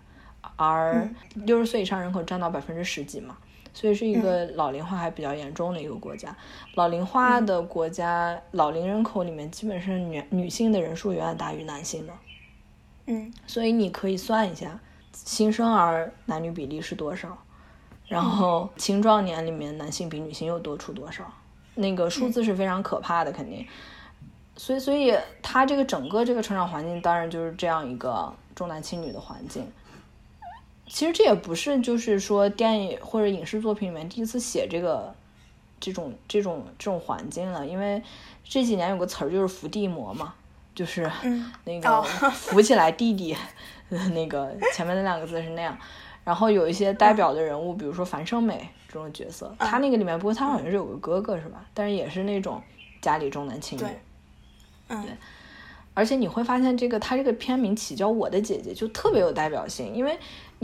[0.55, 3.37] 而六十岁以上人口占到百分之十几嘛。
[3.75, 6.33] 所以是一个老龄化还比较严重的一个国家，
[6.75, 12.13] 老龄化的国家，老龄人口里面基本上女女性的人数远远大于男性的，
[13.07, 14.79] 嗯，所以你可以算一下
[15.11, 17.37] 新生儿男女比例是多少，
[18.07, 21.25] 然后青壮年里面男性比女性又多出多少，
[21.73, 23.67] 那个数字是非常可怕的，肯定。
[24.55, 29.69] 所以，所以他这个整个这个成长环境，当然就是这样一个重男轻女的环境。
[30.87, 35.13] 其实这也不是，就是说电影或者影视作品里面第一次写这个
[35.79, 38.01] 这种这种这种环境了，因为
[38.43, 40.33] 这几年有个词儿就是伏地魔嘛，
[40.75, 41.11] 就是
[41.65, 43.35] 那个扶起来弟弟，
[43.89, 45.77] 那个前面那两个字是那样。
[46.23, 51.65] 然后有一些代表的人物，比如说樊胜美这种角色，他那个里面不过他好像是有个哥哥是吧？
[51.73, 52.61] 但是也是那种
[53.01, 53.83] 家里重男轻女。
[54.87, 55.01] 嗯。
[55.01, 55.11] 对。
[55.93, 60.17] 而且你会发现，这个他这个片名起叫《我的姐姐》就特别有代表性，因为。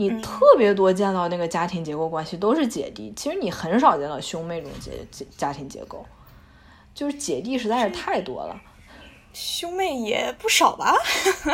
[0.08, 6.04] 你特别多见到那个家庭结构关系都是姐弟，其实你很少见到兄妹这种结结家庭结构，
[6.94, 8.60] 就是姐弟实在是太多了。
[9.32, 10.94] 兄妹也不少吧？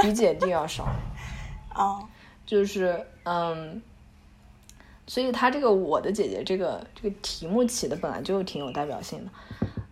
[0.02, 0.88] 比姐弟要少。
[1.74, 2.02] 哦，
[2.46, 3.80] 就是嗯，
[5.06, 9.30] 所以他这个我的姐姐这个这个题目起的本来就挺有代表性的。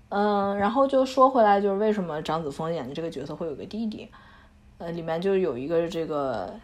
[0.09, 4.09] 嗯，然后就说回来，就是为什么张子枫演的这个角色会有个弟弟？
[4.79, 6.55] 呃，里面就有一个这个。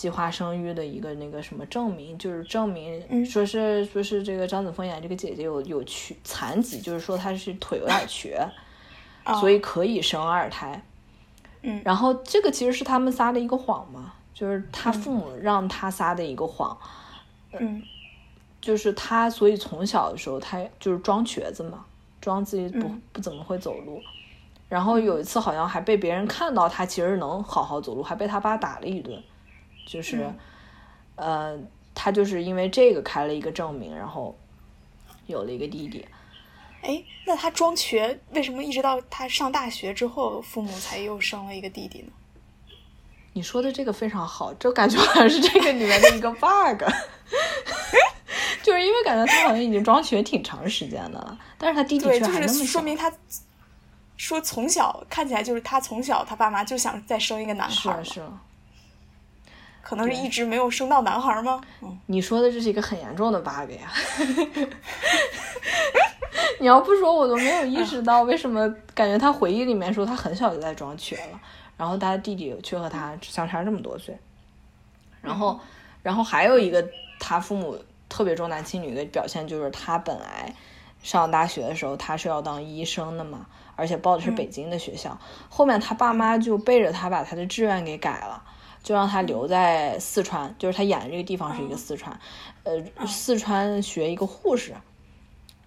[0.00, 8.48] 计划生育的一个那个什么证明，就是证明说是说是这个张子枫演这个姐姐有有瘸残疾，就是说她是腿有点瘸，
[9.38, 10.82] 所以可以生二胎。
[11.60, 11.82] 嗯。
[11.84, 16.74] 然后这个其实是他们撒的一个谎嘛，就是他父母让他撒的一个谎，
[17.58, 17.82] 嗯。
[18.58, 21.84] 就是他所以从小的时候他就是装瘸子嘛，
[22.22, 23.02] 装自己不、嗯。
[23.12, 24.00] 不怎么会走路。
[24.70, 29.22] 然后有一次好像还被别人看到他其实能好好走路，还被他爸打了一顿，
[29.86, 30.36] 就是，嗯
[31.16, 31.58] 呃，
[31.94, 34.36] 他就是因为这个开了一个证明，然后
[35.26, 36.06] 有了一个弟弟。
[36.82, 42.12] 哎，那他装瘸，为什么一直到他上大学之后，父母才又生了一个弟弟呢？
[43.32, 46.82] 你说的这个非常好，就感觉好像是这个里面的一个 bug，
[48.62, 52.58] 就是因为感觉他好像已经装瘸挺长时间的了，但是他弟弟对，就却还那么小。
[52.58, 53.12] 是说明他
[54.16, 58.42] 说从小看起来就是他从小他爸妈就想再生一个男孩嘛，是啊是啊，
[59.90, 61.60] 可能是一直没有生到男孩吗？
[61.80, 63.90] 嗯，你说的这是一个很严重的 bug 呀！
[66.60, 71.40] 你要不说，我都没有意识到为什么感觉他回忆里面说他很小就在装瘸了，
[71.76, 74.16] 然后他弟弟却和他相差这么多岁，
[75.20, 75.58] 然后，
[76.04, 77.76] 然后还有一个他父母
[78.08, 80.54] 特别重男轻女的表现，就是他本来
[81.02, 88.44] 上大学的时候他是要当医生的嘛，而且报的是北京的学校，后面他爸妈就背着他把他的志愿给改了。
[88.82, 92.18] 就让他留在四川，就是他演的这个地方是一个四川，
[92.64, 94.74] 呃，四川学一个护士，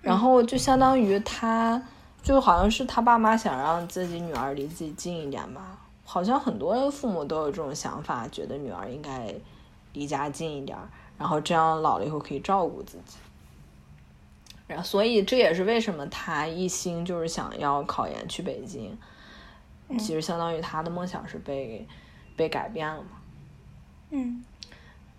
[0.02, 1.82] 然后就相当于他，
[2.22, 9.34] 就好像是他爸妈想让自己女儿离自己近一点吧，好像很多父母都有这种想法，觉得女儿应该
[9.94, 10.78] 离家近一点，
[11.18, 13.18] 然后这样老了以后可以照顾自己。
[14.66, 18.98] 然后，所以这也是为什么他一心就是想要考研去北京，
[20.00, 21.86] 其实相当于他的梦想是被
[22.36, 23.10] 被改变了嘛。
[24.12, 24.44] 嗯。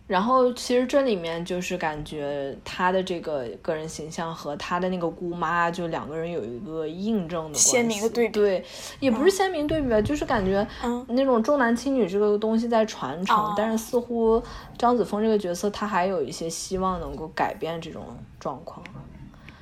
[0.07, 7.70] 然后其实这里面就是感觉他的这个个人形象和他的那个姑妈，就两个人有一个印证的关系。
[7.70, 8.33] 鲜明的对比。
[8.35, 8.64] 对，
[9.00, 11.03] 也不是鲜明对比吧，就是感觉嗯。
[11.09, 13.55] 那种重男轻女这个东西在传承，哦。
[13.57, 14.42] 但是似乎
[14.77, 18.05] 张子枫这个角色他还有一些希望能够改变这种
[18.38, 18.85] 状况。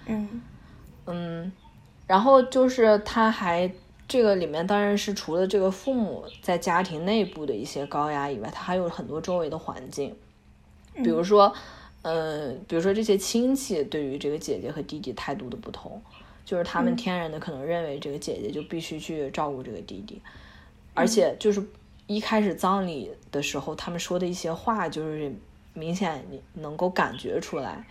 [0.06, 0.42] 嗯。
[1.06, 1.52] 嗯，
[2.08, 3.70] 然后就是他还
[4.12, 10.14] 这个里面当然是除了这个父母在家庭内部的一些高压以外，他还有很多周围的环境，
[10.96, 11.50] 比如说，
[12.02, 15.98] 呃，比如说这些亲戚对于这个姐姐和弟弟态度的不同，
[16.44, 20.20] 就是他们天然的可能认为这个姐姐就必须去照顾这个弟弟，
[20.92, 21.64] 而且就是
[22.06, 25.34] 一开始葬礼的时候，他们说的一些话，就是
[25.72, 27.82] 明显你能够感觉出来，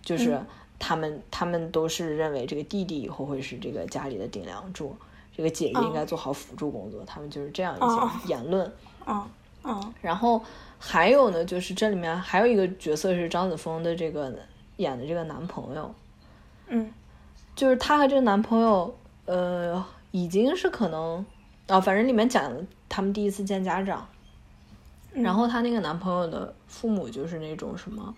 [0.00, 0.40] 就是
[0.78, 4.96] 他们他们都是认为这个弟弟以后会是这个家里的顶梁柱，
[5.38, 8.72] 这个姐姐应该做好辅助工作，他们就是这样一哦些言论。
[9.06, 9.24] 嗯。
[9.62, 9.94] 嗯。
[10.02, 10.42] 然后
[10.80, 14.36] 还有呢，就是这里面还有一个角色是张子枫的这个
[14.78, 15.94] 演的这个男朋友，
[16.66, 16.92] 嗯。
[17.54, 18.92] 就是她和这个男朋友，
[19.26, 21.24] 呃，已经是可能
[21.68, 22.52] 啊，反正里面讲
[22.88, 24.08] 他们第一次见家长，
[25.12, 28.14] 然后她那个男朋友的父母就是那种什么，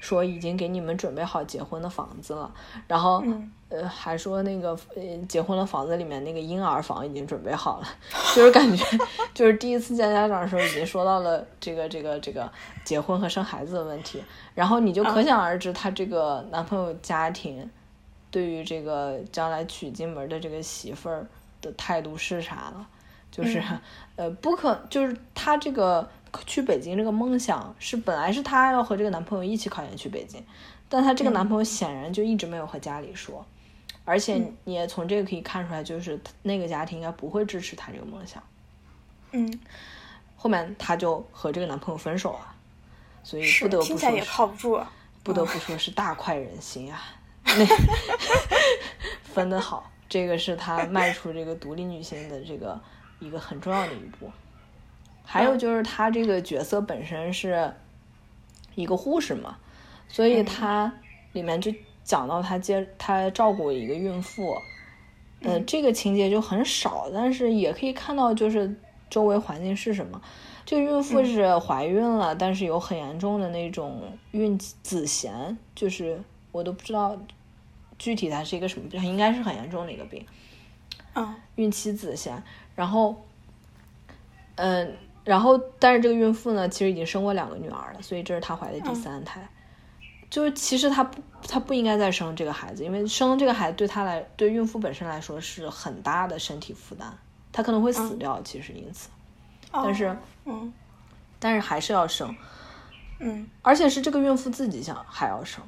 [0.00, 2.52] 说已经给你们准备好结婚的房子了，
[2.86, 3.50] 然后、嗯。
[3.74, 7.88] 呃还说那个呃结婚的房子里面那个婴儿房已经准备好了，
[8.36, 8.84] 就是感觉
[9.32, 12.52] 就是第一次见家长的时候已经说到了这个这个这个
[12.84, 14.22] 结婚和生孩子的问题，
[14.54, 17.66] 然后你就可想而知她这个男朋友家庭
[18.30, 21.26] 对于这个将来娶进门的这个媳妇儿
[21.62, 22.86] 的态度是啥了，
[23.30, 23.62] 就是、
[24.16, 26.06] 呃不可就是他这个
[26.46, 30.44] 去北京这个梦想是本来是她要和这个男朋友一起考研去北京，
[30.88, 33.44] 但她这个男朋友显然就一直没有和家里说。
[34.04, 38.42] 而且你也从这个可以看出来，就是那个家庭应该不会支持她这个梦想。
[39.30, 39.60] 嗯，
[40.36, 42.54] 后面她就和这个男朋友分手了，
[43.22, 44.90] 所以不得不听起来也说是靠不住啊。
[45.22, 47.00] 不得不说是大快人心啊！
[47.46, 47.64] 那
[49.22, 52.80] 分的好，这个是她迈出这个独立女性的这个
[53.20, 54.28] 一个很重要的一步。
[55.24, 57.72] 还有就是她这个角色本身是
[58.74, 59.56] 一个护士嘛，
[60.08, 60.92] 所以她
[61.32, 61.72] 里面就
[62.04, 64.56] 讲到她接她照顾一个孕妇，
[65.42, 68.74] 呃，这个情节就很少，但是也可以看到就是
[69.08, 70.20] 周围环境是什么。
[70.64, 76.20] 这个孕妇是怀孕了，但是有很严重的那种孕子痫，就是
[76.52, 77.18] 我都不知道
[77.98, 80.24] 具体它是一个什么病，应该是很严重的一个病，
[81.14, 81.34] 嗯。
[81.56, 82.40] 孕期子痫。
[82.74, 83.14] 然后，
[84.54, 89.46] 嗯，然后但是这个孕妇呢，其实已经生过两个女儿了，所以这是她怀的第三胎。
[90.30, 97.12] 就是其实她不，她不应该再生这个孩子，因为生这个孩子对她来，对孕妇本身来说是很大的身体负担，
[97.52, 98.40] 她可能会死掉。
[98.42, 99.08] 其实因此，
[99.70, 100.16] 但是。
[100.44, 100.72] 嗯
[101.44, 102.32] 但是还是要生，
[103.18, 105.60] 嗯而且是这个孕妇自己想还要生，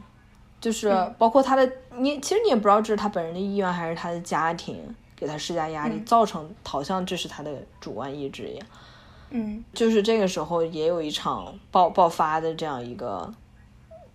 [0.60, 0.88] 就是
[1.18, 8.64] 包括她的你，其实你也不知道这是她本人的意愿还是她的家庭给她施加压力，嗯造成好像这是她的主观意志一样。
[9.34, 9.64] 嗯。
[9.74, 13.32] 就是这个时候也有一场爆爆发的这样一个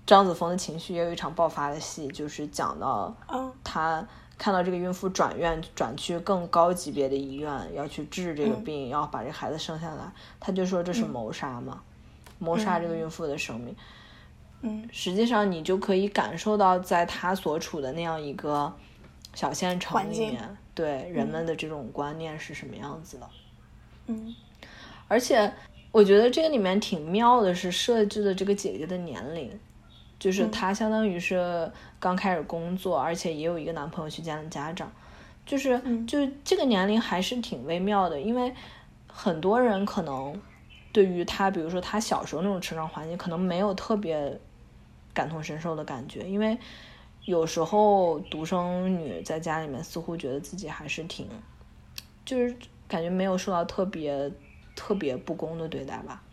[0.05, 8.63] 张子枫的情绪，也有一场爆发的戏，就是讲到啊他看到这个孕妇转院转去更高级别的医院，要去治这个嗯。
[8.63, 11.83] 病，要把这孩子生下来，他就说这是谋杀嘛，
[12.39, 13.75] 谋杀这个孕妇的生命。
[14.61, 14.89] 嗯。
[14.91, 18.73] 实际上，你就可以感受到，在他所处的那样一个
[19.35, 23.29] 小县城里面，对人们的这种观念是什么样子的。
[24.07, 24.33] 嗯
[25.09, 25.51] 而且
[25.91, 29.51] 我觉得这个里面挺妙的是设置的这个姐姐的年龄，
[30.17, 30.51] 就是嗯。
[30.51, 31.69] 她相当于是
[31.99, 34.89] 刚开始工作，而且也有一个男朋友去见了家长，
[35.45, 36.07] 就是嗯。
[36.07, 38.53] 就这个年龄还是挺微妙的，因为
[39.07, 40.39] 很多人可能
[40.93, 44.39] 对于她，比如说她小时候那种成长环境，可能没有特别
[45.13, 46.55] 感同身受的感觉，因为
[47.25, 51.27] 有时候独生女在家里面似乎觉得自己还是挺，
[52.23, 52.55] 就是
[52.87, 54.31] 感觉没有受到特别
[54.79, 56.23] 特别不公的对待吧。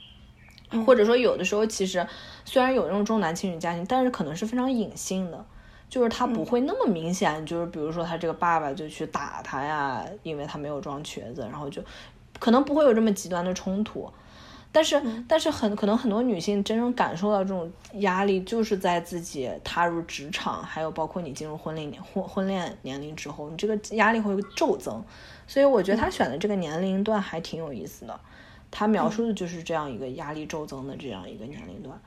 [0.84, 2.06] 或者说，有的时候其实
[2.44, 5.44] 虽然有那种重男轻女家庭，但是可能是非常隐性的，
[5.88, 7.44] 就是他不会那么明显。
[7.44, 11.82] 就是比如说，他这个爸爸就去打他呀，因为他没有装瘸子，然后就
[12.38, 14.08] 可能不会有这么极端的冲突。
[14.76, 25.02] 但是，但是很可能很多女性真正感受到这种压力，就是在自己踏入职场，还有包括你进入婚龄年婚婚恋年龄之后，你这个压力会骤增。
[25.46, 28.20] 所以我觉得他选的这个年龄段还挺有意思的，
[28.70, 31.98] 他描述的就是这样一个压力骤增的这样一个年龄段。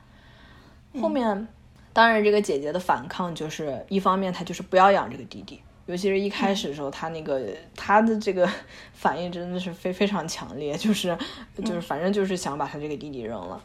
[1.01, 1.47] 后面，
[1.91, 5.60] 当然这个姐姐的反抗就是一方面，她就是不要养这个弟弟。
[5.89, 7.41] 尤其是一开始的时候，他那个
[7.75, 8.47] 他的这个
[8.93, 11.17] 反应真的是非非常强烈，就是
[11.65, 13.60] 就是反正就是想把他这个弟弟扔了，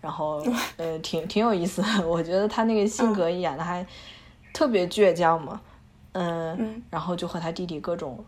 [0.00, 0.42] 然后
[0.78, 3.86] 呃挺挺有意思的，我觉得他那个性格演的还
[4.54, 5.60] 特别倔强嘛，
[6.12, 6.82] 嗯，嗯。
[6.88, 8.24] 然后就和他弟弟各种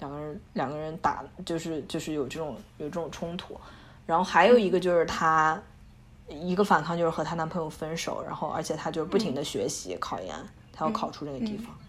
[0.00, 3.60] 两个人两个人打，就是就是有这种有这种冲突，
[4.06, 5.60] 然后还有一个就是她
[6.30, 10.34] 一个反抗就是和她男朋友分手，然后而且她就是不停的学习、考研，
[10.72, 11.66] 她要考出那个地方。
[11.66, 11.76] 嗯。
[11.80, 11.85] 嗯，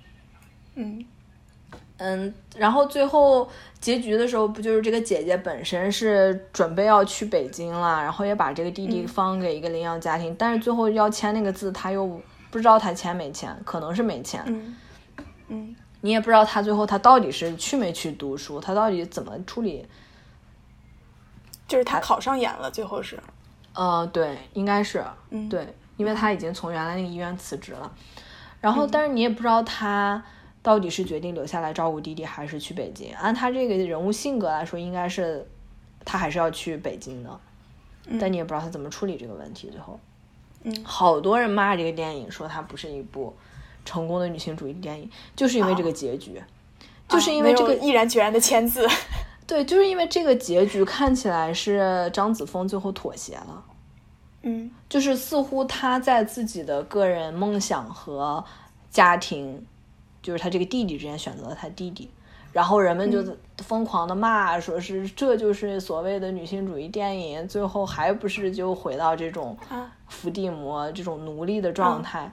[2.55, 9.07] 然后最后结局的时候，不就是这个姐姐本身是准备要去北京了，然后也把这个弟弟嗯。
[9.07, 12.05] 放给一个领养家庭，但是最后要签那个字，他又
[12.51, 14.75] 不知道他签没签，可能是没签，嗯。
[15.47, 15.75] 嗯。
[16.01, 19.85] 你也不知道他最后他到底是去没去读书，他到底怎么处理。
[21.67, 23.19] 就是他考上研了，最后是。
[23.73, 25.49] 呃，对，应该是，嗯。
[25.49, 27.91] 对，因为他已经从原来那个医院辞职了，
[28.61, 30.23] 然后但是你也不知道她
[30.67, 33.15] 到底是决定留下来照顾弟弟，还是去北京。
[33.15, 35.47] 按他这个人物性格来说，应该是
[36.03, 37.39] 他还是要去北京的，
[38.19, 39.69] 但你也不知道他怎么处理这个问题。
[39.69, 39.97] 最后，
[40.63, 43.33] 嗯好多人骂这个电影，说它不是一部
[43.85, 46.43] 成功的女性主义电影，就是因为这个结局，
[47.07, 48.85] 就是因为这个啊毅然决然的签字。
[49.47, 53.63] 对，就是因为这个结局看起来是张子枫最后妥协了。
[54.41, 58.43] 嗯就是似乎他在自己的个人梦想和
[58.91, 59.65] 家庭，
[60.27, 62.09] 就是他这个弟弟之间选择了他弟弟，
[62.51, 63.23] 然后人们就
[63.59, 72.29] 疯狂的骂，说是这就是所谓的女性主义电影，最后还不是就回到这种啊伏地魔这种奴隶的状态。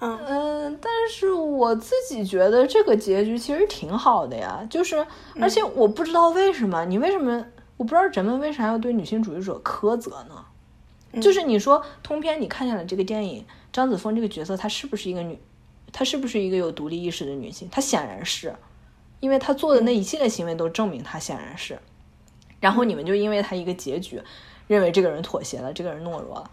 [0.00, 5.06] 嗯嗯，但是我自己觉得这个结局其实挺好的呀，就是
[5.38, 7.44] 而且我不知道为什么，你为什么
[7.76, 11.20] 我不知道人们为啥要对女性主义者苛责呢？
[11.20, 15.38] 就是你说通篇你看下来这个电影，张子枫这个角色她是不是一个女，
[15.96, 17.68] 她是不是一个有独立意识的女性？
[17.70, 18.52] 她显然是，
[19.20, 21.78] 因为她做的那一系列行为都证明她显然是。
[22.58, 24.20] 然后你们就因为她一个结局，
[24.66, 26.50] 认为这个人妥协了，这个人懦弱了。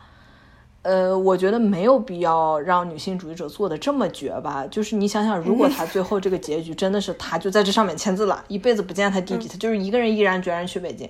[0.83, 4.67] 呃，我觉得没有必要让女性主义者做的这么绝吧。
[4.67, 11.09] 就是你想想，如果她最后这个结局真的是她就在这上面签字了，一辈子不见她弟弟，她就是一个人毅然决然去北京。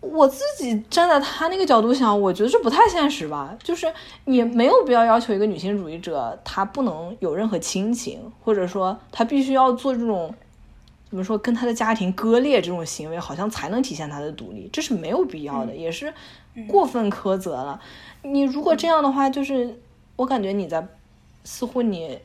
[0.00, 3.54] 我自己站在他那个角度想，我觉得这不太现实吧。
[3.62, 3.86] 就是
[4.24, 10.34] 你没有必要要求一个女性主义者，她不能有任何亲情，或者说她必须要做这种
[11.08, 16.12] 怎么说跟她的家庭割裂这种行为，好像才能体现她的独立，这是没有必要的，也是
[16.66, 17.80] 过分苛责了。
[18.22, 19.78] 你如果这样的话，就是
[20.16, 20.86] 我感觉你在
[21.44, 22.18] 似乎你。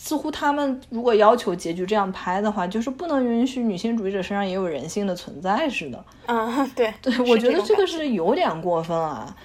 [0.00, 6.02] 似乎他们如果要求结局这样拍的话，就是不能允许女性主义者身上也有人性的存在似的。
[6.26, 9.36] 嗯，对对，我觉得这个是有点过分啊。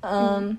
[0.00, 0.56] 嗯，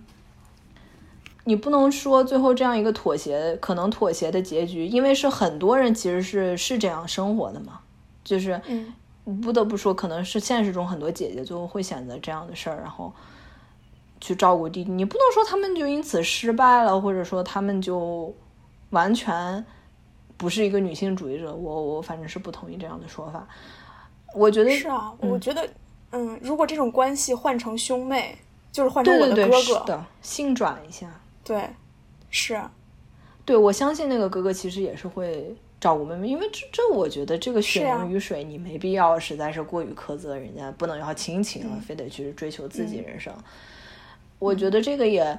[1.44, 7.80] 你不能说最后这样一个妥协，可能妥协的结局，因为是很多人其实是是这样生活的嘛，
[8.24, 8.92] 就是嗯
[9.42, 13.14] 不得不说，可能是现实中很多姐姐最后会选择这样的事儿，然后
[14.20, 14.92] 去照顾弟弟。
[14.92, 18.34] 你不能说他们就因此失败了，或者说他们就
[18.94, 19.66] 完全
[20.38, 23.48] 不是一个女性主义者，我我反正是不同意这样的说法。
[24.34, 25.68] 我觉得是啊，我觉得，
[26.12, 28.38] 嗯，如果这种关系换成兄妹，
[28.72, 31.08] 就是换成我的哥哥，的性转一下，
[31.44, 31.70] 对，
[32.30, 32.62] 是，
[33.46, 43.34] 对我相信那个哥哥其实也是会照顾妹妹，因为这这我觉得这个血浓于水，你没必要实在是过于苛责人家，不能要亲情了，非得去追求自己人生。
[44.40, 45.38] 我觉得这个也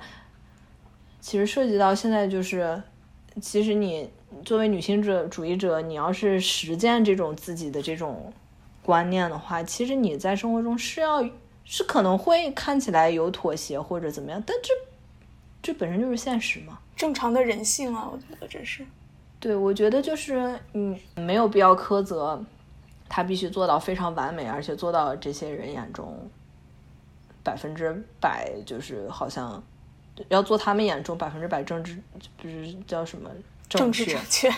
[1.20, 2.80] 其实涉及到现在就是，
[3.40, 4.10] 其实你
[4.44, 8.32] 作为女性者主义者，你要是实践这种自己的这种。
[8.86, 11.26] 观念的话，其实你在生活中是要
[11.64, 14.74] 是可能会看起来有妥协或者怎么样，但这
[15.62, 18.84] 这本身就是现实嘛，正常的人性啊，我觉得这是。
[19.40, 22.44] 对，我觉得就是嗯，没有必要苛责
[23.08, 26.14] 他必须做到非常完美，而且做到这些人眼中
[27.42, 29.64] 百分之百，就是好像
[30.28, 31.98] 要做他们眼中百分之百政治，
[32.36, 33.30] 不是叫什么
[33.68, 34.52] 正确，正确，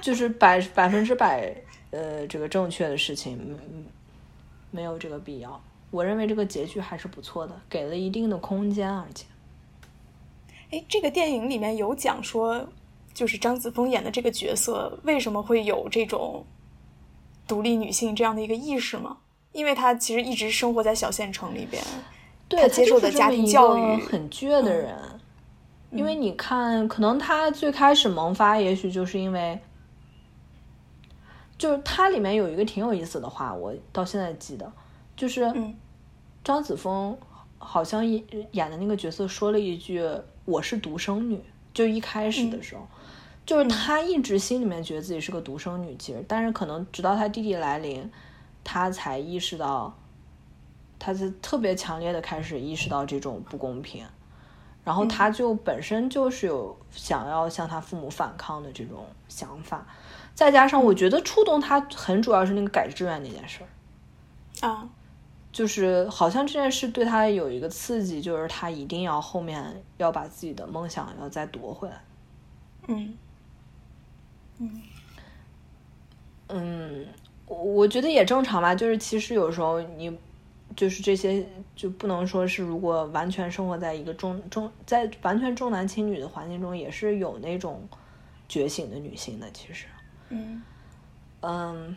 [0.00, 1.54] 就是百百分之百。
[1.90, 3.38] 呃，这个正确的事情，
[3.70, 3.84] 嗯，
[4.72, 5.62] 没有这个必要。
[5.92, 9.26] 我认为这个结局还是不错的，给了一定的空间，而且，
[10.72, 12.68] 哎，这个电影里面有讲说，
[13.12, 16.44] 就是张子枫演的这个角色为什么会有这种
[17.46, 19.18] 独立女性这样的一个意识吗？
[19.52, 21.80] 因为她其实一直生活在小县城里边，
[22.56, 24.96] 她接受的家庭教育很倔的人。
[25.90, 29.60] 因为你看，可能他最开始萌发，也许就是因为。
[31.56, 34.70] 就是他里面有一个挺有意思的话，我到现在记得，
[35.16, 35.48] 就是
[36.42, 37.16] 张子枫
[37.58, 40.02] 好像演演的那个角色说了一句
[40.44, 41.40] ：“我是独生女。”
[41.72, 42.82] 就一开始的时候，
[43.46, 48.10] 就是他一直心里面觉得自己是个独生女，其实，但是可能直到他弟弟来临，
[48.64, 49.96] 他才意识到，
[51.04, 54.06] 他是特别强烈的开始意识到这种不公平，
[54.82, 59.86] 然后他就本身就是有想要向他父母反抗的这种想法。
[60.34, 63.60] 再加上，我觉得触动他很主要是那个改志愿那件事
[64.62, 64.88] 儿，啊，
[65.52, 72.02] 就是好像这件事对他有一个刺激，就是他一定要后面要把自己的梦想要再夺回来。
[72.88, 73.14] 嗯，
[74.58, 74.82] 嗯，
[76.48, 77.06] 嗯，
[77.46, 78.74] 我我觉得也正常吧。
[78.74, 80.18] 就是其实有时候你
[80.76, 81.46] 就是这些
[81.76, 87.88] 就不能说是，如果完全生活在一个重重在完全重男轻女的环境中，也是有那种
[88.48, 89.86] 觉醒的女性的，其实。
[90.30, 90.62] 嗯，
[91.40, 91.96] 嗯，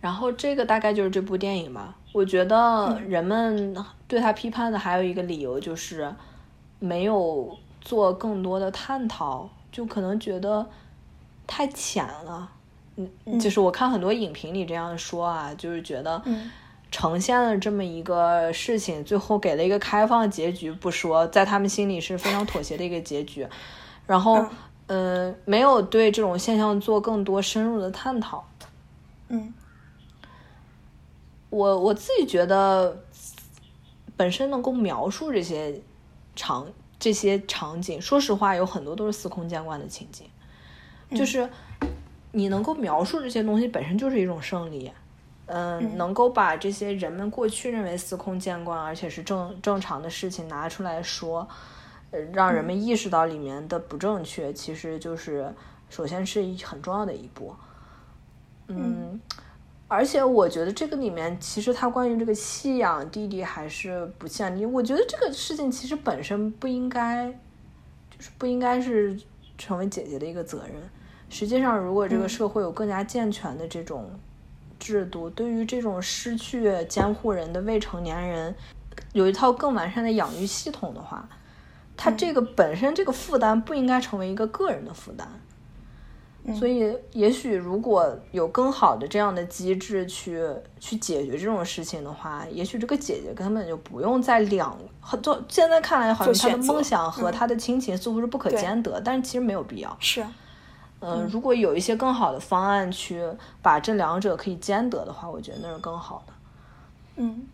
[0.00, 1.96] 然后这个大概就是这部电影吧。
[2.12, 6.14] 我觉得人们对他批判的还有一个理由就是
[6.78, 10.70] 没有做更多的探讨，就可能觉得
[11.46, 12.52] 太浅了。
[12.96, 16.22] 嗯，就是我看很多影评里这样说啊，就是觉得
[16.90, 23.46] 呈现了这么一个事情，最后给了一个开放结局不说，在他们心里是非常妥协的一个结局，
[24.06, 24.44] 然后。
[24.86, 28.46] 嗯，没有对这种现象做更多深入的探讨。
[29.28, 29.54] 嗯，
[31.48, 32.94] 我我自己觉得，
[34.14, 35.80] 本身能够描述这些
[36.36, 36.66] 场
[36.98, 40.26] 这些场景，说实话，有很多都是司空见惯的情景。
[41.16, 41.48] 就是
[42.34, 44.92] 你能够描述这些东西，本身就是一种胜利。
[45.46, 51.48] 嗯，能够把这些人们过去认为司空见惯，而且是正正常的事情拿出来说。
[52.10, 55.52] 呃让人们意识到里面的不正确，其实就是
[55.90, 57.52] 首先是一很重要的一步。
[58.68, 59.20] 嗯，
[59.88, 67.26] 而且我觉得这个里面其实他关于这个弃养弟弟还是不弃养弟，我觉得这个事情其实本身不应该，
[68.10, 69.18] 就是不应该是
[69.58, 70.76] 成为姐姐的一个责任。
[71.34, 74.08] 实际上，如果这个社会有更加健全的这种
[74.78, 78.54] 制度，对于这种失去监护人的未成年人，
[79.14, 81.28] 有一套更完善的养育系统的话。
[81.96, 85.26] 他这个本身这个负担不应该成为一个个人的负担，
[86.56, 90.40] 所以也许如果有更好的这样的机制去
[90.78, 99.96] 去解决这种事情的话，也许这个姐姐根本就不用在两很多现在看来好像她的梦想和她的亲情似乎是不可兼得，但是其实没有必要。
[100.00, 100.24] 是，
[101.06, 103.22] 嗯，如果有一些更好的方案去
[103.60, 106.32] 把这两者可以兼得的话，我觉得那是更好的。
[107.16, 107.46] 嗯。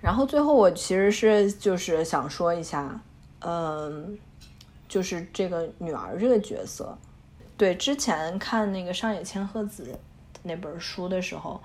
[0.00, 3.00] 然后最后我其实是就是想说一下，
[3.40, 4.18] 嗯，
[4.88, 6.96] 就是这个女儿这个角色，
[7.56, 9.98] 对之前看那个上野千鹤子
[10.42, 11.60] 那本书的时候，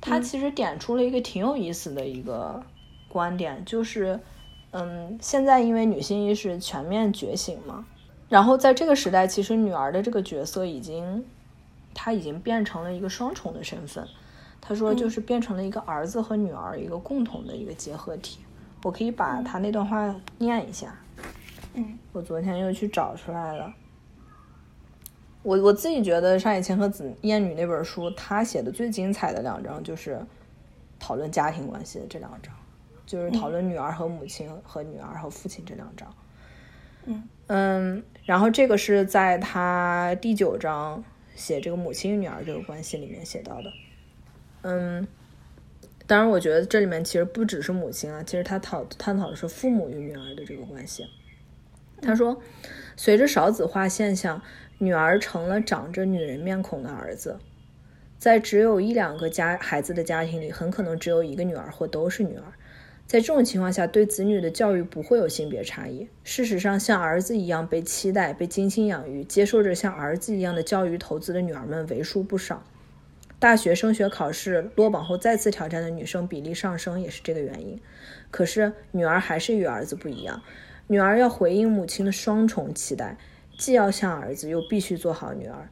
[0.00, 2.62] 他其实点出了一个挺有意思的一个
[3.08, 4.18] 观点，就是
[4.70, 7.84] 嗯，现在因为女性意识全面觉醒嘛，
[8.28, 11.24] 然后在这个时代，其实女儿的这个角色已经，
[11.94, 14.06] 她已经变成了一个双重的身份。
[14.60, 18.40] 他说，就是变成了一个儿子和女儿一个共同的一个结合体。
[18.82, 20.92] 我可以把他那段话念一下。
[21.74, 23.72] 嗯，我昨天又去找出来了。
[25.44, 30.20] 我我自己觉得上野千鹤子《厌女》那本书，他写的最精彩的两章就是
[30.98, 32.52] 讨论家庭关系的这两章，
[33.06, 36.12] 就是讨论女儿和母亲和女儿和父亲这两章。
[37.04, 43.72] 嗯嗯，然后这个是在他第九章写这个母亲与女儿这个关系里面写到的。
[44.62, 45.06] 嗯，
[46.06, 51.06] 当然，我觉得这里面其实不只是母亲啊，其实他讨探讨的是父母与女儿的这个关系。
[52.02, 52.40] 他说，
[52.96, 54.42] 随着少子化现象，
[54.78, 57.38] 女儿成了长着女人面孔的儿子。
[58.18, 62.44] 在只有一两个家孩子的家庭里，很可能只有一个女儿或都是女儿。
[63.06, 66.08] 在这种情况下，对子女的教育不会有性别差异。
[66.24, 72.64] 事实上，像儿子一样被期待、被精心养育、接受着像儿子一样的教育投资的女儿们为数不少。
[73.38, 77.80] 大学升学考试落榜后再次挑战的女生比例上升，也是这个原因。
[78.30, 80.42] 可是，女儿还是与儿子不一样。
[80.88, 83.16] 女儿要回应母亲的双重期待，
[83.56, 85.68] 既要像儿子，又必须做好女儿。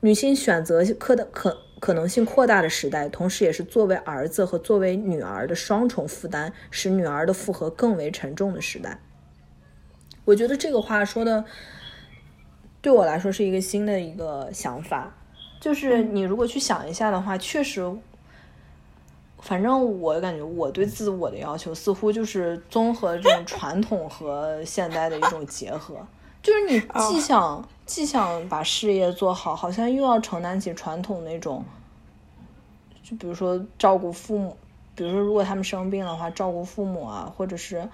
[0.00, 9.00] 女性选择课的可可能性扩大的时代，同时也是作为儿子和作为女儿的双重负担，使女儿的负荷更为沉重的时代。
[10.26, 11.44] 我觉得这个话说的，
[12.82, 15.16] 对我来说是一个新的一个想法。
[15.58, 17.90] 就是你如果去想一下的话，确实，
[19.40, 26.06] 反正我感觉我对自我的要求似乎就是综合这种传统和现代的一种结合。
[26.42, 31.64] 就是你既想既想把事业做好，好像又要承担起传统那种，
[33.02, 34.56] 就比如说照顾父母，
[34.94, 37.86] 比如说如果他们生病的话，照顾父母啊，或者是，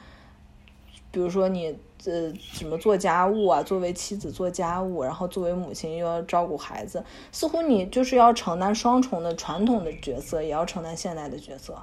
[1.11, 11.82] 比如说你呃什么做家务啊，作为妻子做家务，然后作为母亲又要照顾孩子，似乎你就是要承担双重的传统的角色，也要承担现代的角色。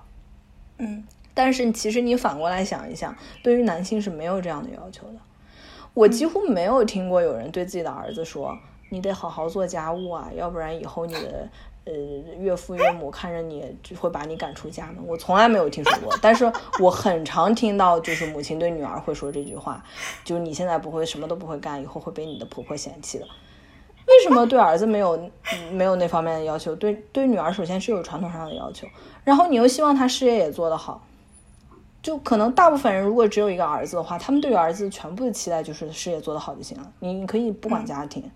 [0.77, 1.03] 嗯，
[1.33, 5.15] 但是其实你反过来想一想，对于男性是没有这样的要求的。
[5.93, 8.57] 我几乎没有听过有人对自己的儿子说
[8.89, 11.47] ：“你得好好做家务啊，要不然以后你的
[11.85, 11.93] 呃
[12.39, 19.83] 岳父岳母看着你就会把你赶出家门。”我从来没有听说过，但是我很常听到，就是母亲对女儿会说这句话
[20.25, 23.25] ：“就是你现在不会什么都不会干，以后会被你的婆婆嫌弃的。”
[24.05, 25.31] 为什么对儿子没有
[25.71, 26.75] 没有那方面的要求？
[26.75, 28.85] 对对女儿首先是有传统上的要求，
[29.23, 31.05] 然后你又希望她事业也做得好。
[32.03, 36.91] 就可能大部分人如果只有一个儿子的话，他们对于儿子全部的期待就是事业做得好就行了。
[36.99, 38.29] 你你可以不管家庭，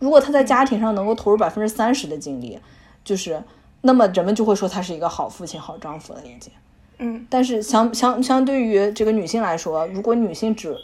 [0.00, 2.58] 如果他在家庭上能够投入百分之三十的精力，
[3.04, 3.40] 就是
[3.82, 6.52] 那么人们就会说他是一个好父亲、好丈夫了已经。
[6.98, 10.76] 嗯，但是相相相对于这个女性来说，如果女性只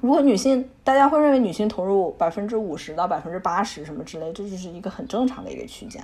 [0.00, 6.02] 如果女性大家会认为女性投入百分之五十到百分之八十什么之类，这就是一个很正常的一个区间，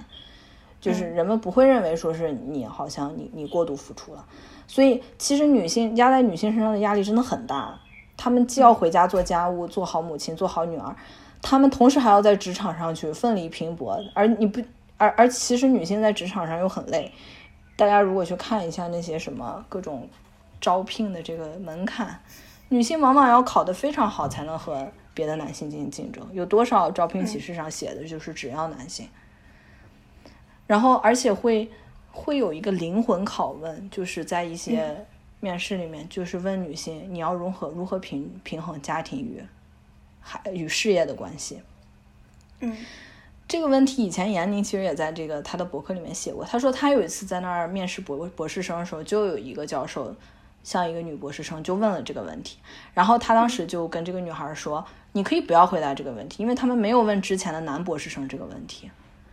[0.81, 4.25] 就是人们不会认为说是你好像你你过度付出了。
[4.69, 7.81] 所以，其实女性压在女性身上的压力真的很大。
[8.19, 10.95] 她们既要回家做家务，做好母亲，做好女儿，
[11.41, 13.99] 她们同时还要在职场上去奋力拼搏。
[14.13, 14.61] 而你不，
[14.99, 17.11] 而而其实女性在职场上又很累。
[17.77, 20.07] 大家如果去看一下那些什么各种
[20.61, 22.21] 招聘的这个门槛，
[22.69, 26.23] 女性往往要考得非常好才能和别的男性进行竞争。
[26.33, 29.09] 有多少招聘启事上写的就是只要男性？
[30.67, 31.71] 然后，而且会。
[32.19, 35.07] 会有一个灵魂拷问，就是在一些
[35.39, 39.41] 面试里面，就是问女性你要如何如何平平衡家庭与
[40.21, 41.61] 还与事业的关系。
[42.61, 42.77] 嗯，
[43.47, 46.45] 这个问题以前闫宁其实也在这个他的博客里面写过。
[46.45, 50.15] 他说他有一次在那儿面试博博士生的时候，就有一个教授
[50.65, 52.59] 像一个女博士生就问了这个问题，
[52.93, 58.91] 然后他当时就跟这个女孩说：“你可以不要回答这个问题，因为他们没有问之前的男博士生这个问题。”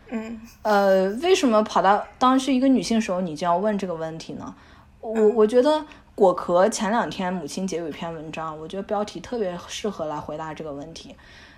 [0.09, 4.53] 嗯，呃，为什么跑到当是一个女性时候，你就要问这个问题呢？
[5.01, 11.15] 我我觉得果壳前两天母亲节有一篇文章，我觉得标题特别适合来回答这个问题，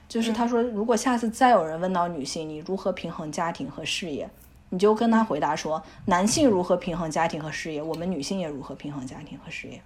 [0.09, 4.29] 就是他说，如果下次再有人问到女性，你如何平衡家庭和事业，
[4.69, 9.81] 你就跟他回答说，男性如何平衡家庭和事业，我们女性也如何平衡家庭和事业。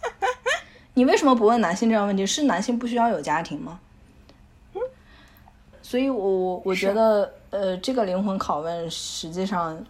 [0.94, 2.26] 你为什么不问男性这样问题？
[2.26, 3.80] 是男性不需要有家庭吗？
[5.90, 9.84] 所以，我我我觉得，呃，这个灵魂拷问实际上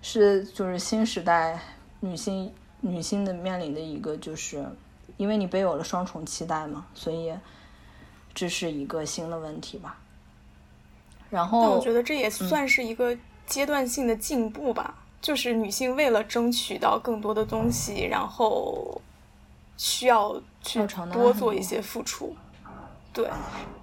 [0.00, 1.58] 是就是新时代
[1.98, 4.64] 女性女性的面临的一个，就是
[5.16, 7.34] 因为你背有了双重期待嘛，所以
[8.32, 9.98] 这是一个新的问题吧。
[11.28, 19.02] 然后，我觉得这也算是一个阶段性的进步吧，就是女性为了争取到更多的东西，然后
[19.76, 22.36] 需要去多做一些付出。
[23.14, 23.30] 对，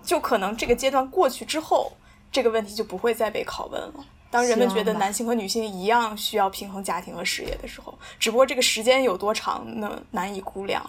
[0.03, 1.91] 就可能这个阶段过去之后，
[2.31, 3.93] 这个问题就不会再被拷问了。
[4.29, 10.83] 当人们觉得男性和女性一样需要平衡家庭和事业的时候，只不过这个时间有多长，呢难以估量。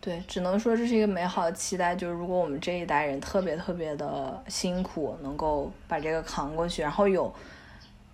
[0.00, 1.96] 对，只能说这是一个美好的期待。
[1.96, 7.34] 就是如果我们这一代人特别特别的辛苦，能够把这个扛过去，然后有，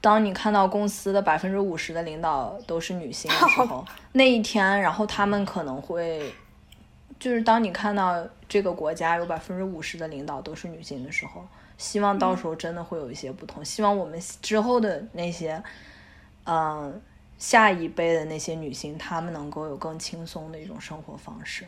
[0.00, 6.32] 当你看到公司的百分之五十的领导都是女性的时候， 那一天，然后他们可能会，
[7.20, 11.46] 就是当你看到这个国家有百分之五十的领导都是女性的时候，
[11.76, 13.62] 希望到时候真的会有一些不同。
[13.62, 15.62] 希望我们之后的那些，
[16.44, 17.00] 嗯，
[17.38, 21.64] 下一辈的那些女性，她们能够有更轻松的一种生活方式。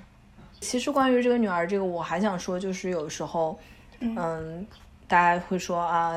[0.61, 3.59] 其实关于这个女儿，这个我还想说，就是有时候，
[4.01, 4.67] 嗯，
[5.07, 6.15] 大家会说啊，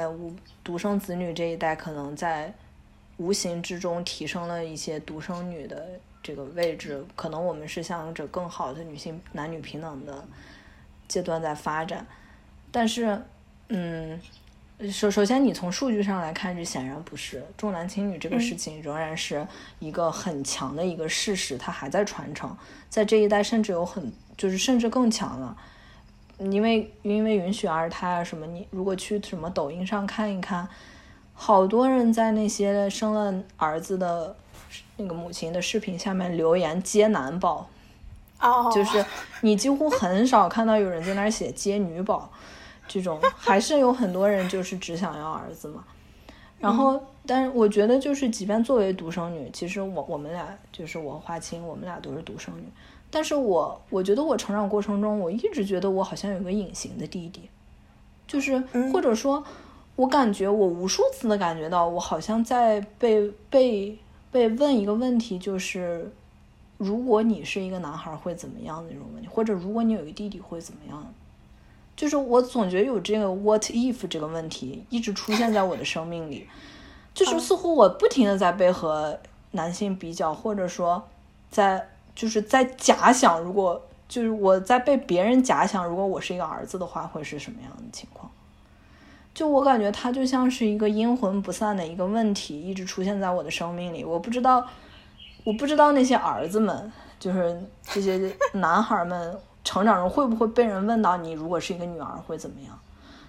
[0.63, 2.53] 独生子女这一代可能在
[3.17, 5.87] 无形之中提升了一些独生女的
[6.25, 10.25] 这个位置，可能我们是向着更好的女性男女平等的
[11.07, 12.03] 阶段在发展，
[12.71, 13.21] 但是，
[13.67, 14.19] 嗯。
[14.91, 17.41] 首首先，你从数据上来看，这显然不是。
[17.57, 19.47] 重男轻女这个事情仍然是
[19.79, 22.53] 一个很强的一个事实，它还在传承，
[22.89, 25.55] 在这一代甚至有很就是甚至更强了，
[26.39, 30.67] 因为因为允许二胎啊什么，你如果去什么抖音上看一看，
[31.33, 34.35] 好多人在那些生了儿子的
[34.97, 37.69] 那个母亲的视频下面留言接男宝，
[38.39, 39.05] 哦，就是
[39.41, 42.31] 你几乎很少看到有人在那儿写接女宝。
[42.87, 45.83] 这种还是有很多人就是只想要儿子嘛，
[46.59, 52.63] 然后，但是我觉得就是，即便作为独生女，其实我我们俩就是我和花青，我们俩都是独生女，
[53.09, 57.49] 但是我我觉得我成长过程中，我一直觉得我好像有个隐形的弟弟，
[58.27, 58.59] 就是
[58.93, 59.43] 或者说，
[59.95, 63.97] 我感觉我无数次的感觉到，我好像在被被
[64.35, 66.11] 被问一个问题，就是
[66.77, 71.13] 如果你是一个男孩会怎么样的那种问题，或者如果你有一个弟弟会怎么样？
[71.95, 76.45] 就是我总觉得有这个 what if 这个问题一直出现在我的生命里，
[77.13, 79.17] 就是似乎我不停的在被和
[79.51, 81.07] 男性比较，或者说
[81.49, 88.29] 在就是在假想，如果就是我在被别人假想，如果我是一个儿子的话，会是什么样的情况？
[89.35, 94.03] 就我感觉它就像是一个阴魂不散的一个问题，一直出现在我的生命里。
[94.03, 94.65] 我不知道，
[95.43, 99.37] 我不知道那些儿子们，就是这些 男孩们。
[99.67, 102.79] 成长中会不会被人问到你如果是一个女儿会怎么样？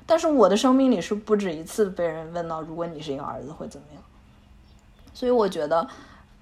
[0.05, 4.03] 但是我的生命里是不止一次被人问到如果你是一个儿子会怎么样。
[5.15, 5.89] 所以我觉得，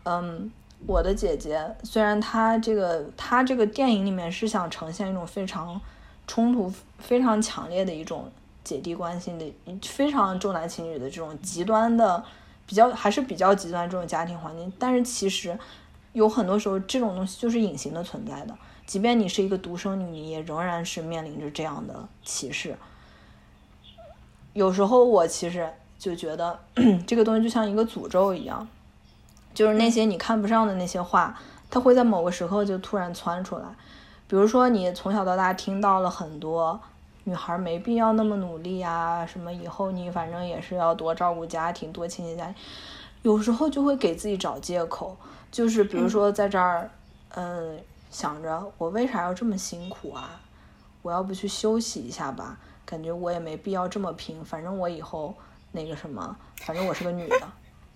[0.03, 0.51] 嗯，
[0.85, 5.81] 我的姐姐虽然她这个她这个电影里面是想呈现一种非常
[6.27, 8.29] 冲突、非常强烈的一种
[8.65, 12.25] 姐弟关系的，非常重男轻女的这种极端的
[12.67, 15.57] 比较还是比较极端这种家庭环境，但是其实
[16.15, 18.57] 有很多时候这种东西就是隐形的存在的。
[18.87, 22.77] 即便你是一个独生女，你也仍然是面临着这样的歧视。
[24.53, 26.59] 有时候我其实就觉得
[27.07, 28.67] 这个东西就像一个诅咒一样，
[29.53, 31.39] 就是那些你看不上的那些话，
[31.71, 33.65] 它会在某个时刻就突然窜出来。
[34.27, 36.81] 比如说，你从小到大听到了很多
[37.25, 42.55] 女孩没必要那么努力啊，什么以后你反正也是要多照顾家庭，多亲近家庭。
[43.23, 45.17] 有时候就会给自己找借口，
[45.51, 46.91] 就是比如说在这儿，
[47.35, 47.79] 嗯。
[48.11, 50.41] 想着我为啥要这么辛苦啊？
[51.03, 52.57] 我要不去休息一下吧？
[52.87, 55.35] 感觉我也没必要这么拼，反正我以后
[55.73, 57.41] 那个什么，反正我是个女的。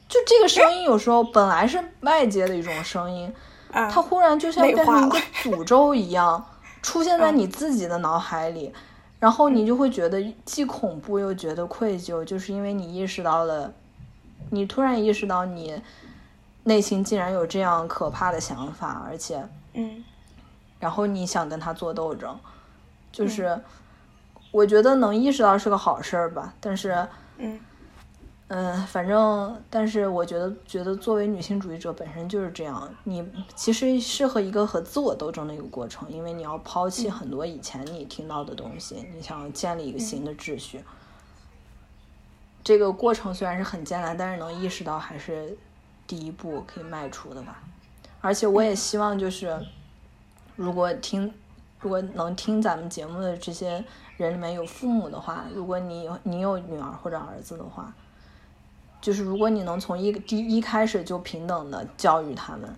[0.08, 3.32] 就这个声音有时候本来是外界的一种声音，
[3.70, 6.44] 它忽然就像变成一个诅咒一样
[6.82, 8.74] 出现在你自己的脑海里，
[9.20, 13.72] 然后你就会觉得既恐怖又觉得愧疚，就是因为你意识到了，
[14.50, 15.82] 你突然意识到你
[16.64, 19.42] 内心竟然有这样可怕的想法，而且。
[19.74, 20.04] 嗯，
[20.78, 22.38] 然后你想跟他做斗争，
[23.10, 23.60] 就是
[24.50, 26.54] 我觉得能意识到是个好事儿吧。
[26.60, 27.06] 但是，
[27.38, 27.58] 嗯
[28.50, 32.90] 嗯，反正，但是我觉得，觉得作为女性主义者本身就是这样。
[33.04, 33.22] 你
[33.54, 40.82] 其实适合一个和自我斗争的一个过程，因为你要抛弃很多以前你听到的东西，你想要建立一个新的秩序。
[42.64, 45.54] 这个过程虽然是很艰难，但是能意识到还是
[46.06, 47.62] 第一步可以迈出的吧。
[48.22, 49.60] 而且我也希望，就是
[50.56, 51.30] 如果听，
[51.80, 53.84] 如果能听咱们节目的这些
[54.16, 57.92] 人里面有父母的话，如果你有你有女儿或者儿子的话，
[59.00, 62.76] 就是如果你能从一第一开始就平等的教育他们，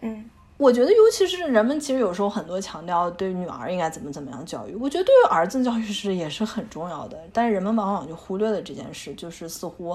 [0.00, 9.90] 嗯，我觉得尤其是人们其实有时候很多强调对女儿应该怎么怎么样教育，我觉得对于儿子教育是也是很重要的，但是人们往往就忽略了这件事，就是似乎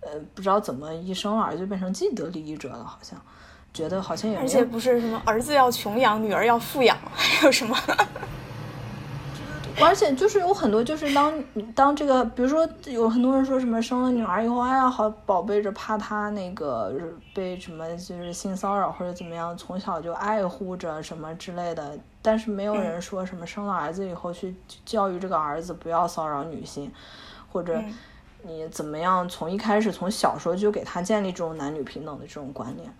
[0.00, 3.20] 呃不知道怎么一生儿就变成既得利益者了，好像。
[3.72, 7.76] 觉得好像也，而且不是什么儿子要穷养，女儿要富养，还有什么？
[9.80, 11.44] 而且就是有很多，就是当
[11.74, 16.92] 当这个，比如说有很多人说什么生了女儿以后，哎呀好宝贝着，怕她那个
[17.34, 21.98] 被什么就是性骚扰或者怎么样，从小就爱护着什么之类的。
[22.22, 24.54] 但是没有人说什么生了儿子以后去
[24.86, 26.90] 教育这个儿子不要骚扰女性，
[27.52, 27.82] 或者
[28.42, 32.90] 你怎么样从一开始从小时候就给他建立这种男女平等的这种观念。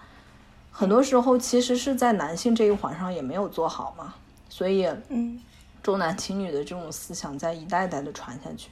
[0.70, 4.14] 很多时候其实是在男性这一环上也没有做好嘛，
[4.48, 5.40] 所以嗯。
[5.84, 8.70] 重男轻女的这种思想在一代代的传下去，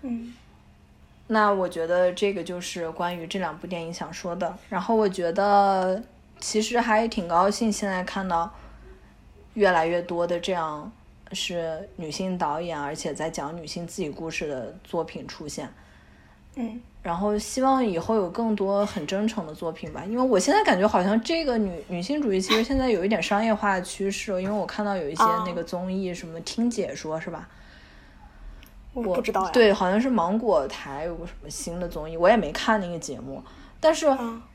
[0.00, 0.32] 嗯，
[1.26, 4.56] 那我觉得这个就是关于这两部电影想说的。
[4.70, 6.02] 然后我觉得
[6.40, 8.50] 其实还挺高兴，现在看到
[9.52, 10.90] 越来越多的这样
[11.32, 15.68] 是女性导演，而且在讲女性自己故事的作品出现。
[16.54, 27.46] 嗯，然后希望以后有更多很真诚的作品吧，因为我现在感觉好像这个女女性主义其实现在有一点商业化的趋势，因为我看到有一些那个综艺，什么听解说是吧？
[28.94, 29.50] 我不知道呀。
[29.52, 33.42] 对，好像是芒果台有个什么新的综艺，我也没看那个节目，
[33.78, 34.06] 但是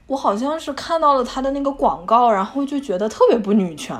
[0.08, 3.96] 我好像是看到了他的那个广告，然后就觉得特别不女权，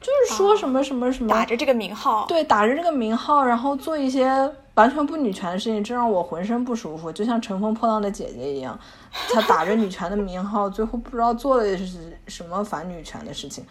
[0.00, 4.50] 就是说什么什么什么打着这个名号，对，打着这个名号，然后做一些。
[4.76, 8.78] 完全不女权的事情，这让我浑身不舒服，就像乘风破浪的姐姐一样，
[9.32, 13.66] 她打着女权的名号，最后不知道做的是什么反女权的事情。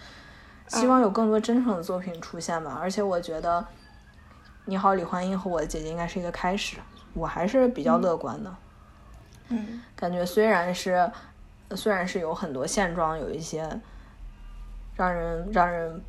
[0.67, 2.79] 希望有更多真诚的作品出现吧。
[2.81, 3.61] 而且我觉得
[4.65, 6.77] 《你好，李焕英》和我的姐姐应该是一个开始，
[7.13, 8.55] 我还是比较乐观的。
[9.49, 11.11] 嗯，感觉虽然是
[11.75, 13.79] 虽然是有很多现状，有一些
[14.95, 16.01] 让人让人。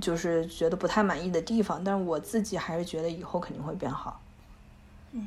[0.00, 4.20] 就是觉得不太满意的地方，但是我自己还是觉得以后肯定会变好。
[5.12, 5.26] 嗯，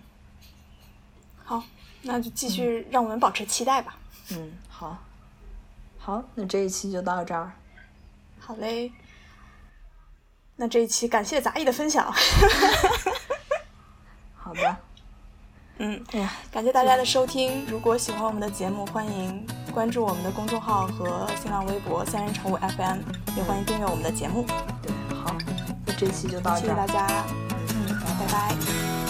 [1.43, 1.63] 好，
[2.03, 3.97] 那就继续让我们保持期待吧。
[4.31, 4.97] 嗯，好，
[5.97, 7.51] 好，那这一期就到这儿。
[8.39, 8.91] 好嘞，
[10.55, 12.11] 那这一期感谢杂艺的分享。
[14.35, 14.77] 好的。
[15.77, 17.65] 嗯，哎呀，感谢大家的收听。
[17.65, 22.99] 如果喜欢我们的节目，欢迎关注我们的公众号和新浪微博“三人成虎 FM”，
[23.37, 24.45] 也欢迎订阅我们的节目。
[24.81, 25.35] 对，好，
[25.85, 27.07] 那这期就到这，谢谢大家。
[27.69, 29.00] 嗯，拜拜。